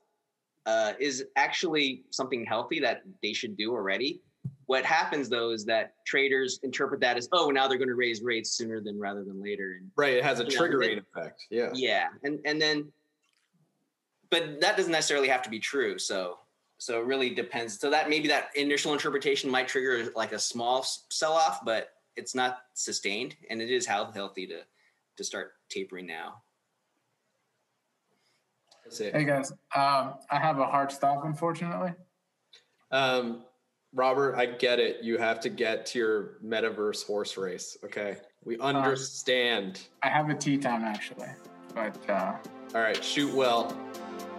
uh, 0.65 0.93
is 0.99 1.25
actually 1.37 2.03
something 2.09 2.45
healthy 2.45 2.79
that 2.81 3.03
they 3.21 3.33
should 3.33 3.55
do 3.55 3.71
already. 3.71 4.19
What 4.67 4.85
happens 4.85 5.29
though 5.29 5.51
is 5.51 5.65
that 5.65 5.93
traders 6.05 6.59
interpret 6.63 7.01
that 7.01 7.17
as 7.17 7.27
oh 7.31 7.49
now 7.49 7.67
they're 7.67 7.77
going 7.77 7.87
to 7.87 7.95
raise 7.95 8.21
rates 8.21 8.51
sooner 8.51 8.79
than 8.81 8.99
rather 8.99 9.23
than 9.23 9.41
later 9.41 9.77
and 9.79 9.89
Right. 9.95 10.13
It 10.13 10.23
has 10.23 10.39
a 10.39 10.45
You 10.45 10.49
know, 10.57 10.61
triggering 10.61 10.97
it- 10.97 11.05
effect. 11.15 11.43
Yeah. 11.49 11.69
yeah 11.73 12.07
and 12.23 12.39
and 12.45 12.61
then 12.61 12.91
but 14.29 14.59
that 14.61 14.77
doesn't 14.77 14.91
necessarily 14.91 15.27
have 15.27 15.41
to 15.43 15.49
be 15.49 15.59
true 15.59 15.97
so 15.99 16.37
so 16.77 16.99
it 16.99 17.05
really 17.05 17.29
depends 17.29 17.79
so 17.79 17.89
that 17.89 18.09
maybe 18.09 18.27
that 18.27 18.49
initial 18.55 18.93
interpretation 18.93 19.49
might 19.49 19.67
trigger 19.67 20.11
like 20.15 20.31
a 20.33 20.39
small 20.39 20.85
sell-off 21.09 21.63
but 21.65 21.89
it's 22.15 22.35
not 22.35 22.59
sustained 22.73 23.35
and 23.49 23.61
it 23.61 23.69
is 23.69 23.85
how 23.85 24.11
healthy 24.11 24.45
to 24.47 24.59
to 25.17 25.23
start 25.23 25.53
tapering 25.69 26.05
now 26.07 26.41
Hey 28.99 29.23
guys, 29.23 29.51
um, 29.75 30.15
I 30.29 30.37
have 30.39 30.59
a 30.59 30.65
hard 30.67 30.91
stop, 30.91 31.25
unfortunately. 31.25 31.93
Um, 32.91 33.43
Robert, 33.93 34.35
I 34.35 34.47
get 34.47 34.79
it. 34.79 35.03
You 35.03 35.17
have 35.17 35.39
to 35.41 35.49
get 35.49 35.85
to 35.87 35.99
your 35.99 36.37
metaverse 36.43 37.05
horse 37.05 37.37
race. 37.37 37.77
Okay. 37.85 38.17
We 38.43 38.57
understand. 38.59 39.81
I 40.01 40.09
have 40.09 40.29
a 40.29 40.33
tea 40.33 40.57
time 40.57 40.83
actually, 40.83 41.29
but 41.73 41.97
uh, 42.09 42.35
All 42.75 42.81
right. 42.81 43.03
Shoot 43.03 43.33
well. 43.33 43.75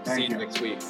See 0.05 0.25
you 0.25 0.29
you. 0.29 0.37
next 0.37 0.61
week. 0.61 0.81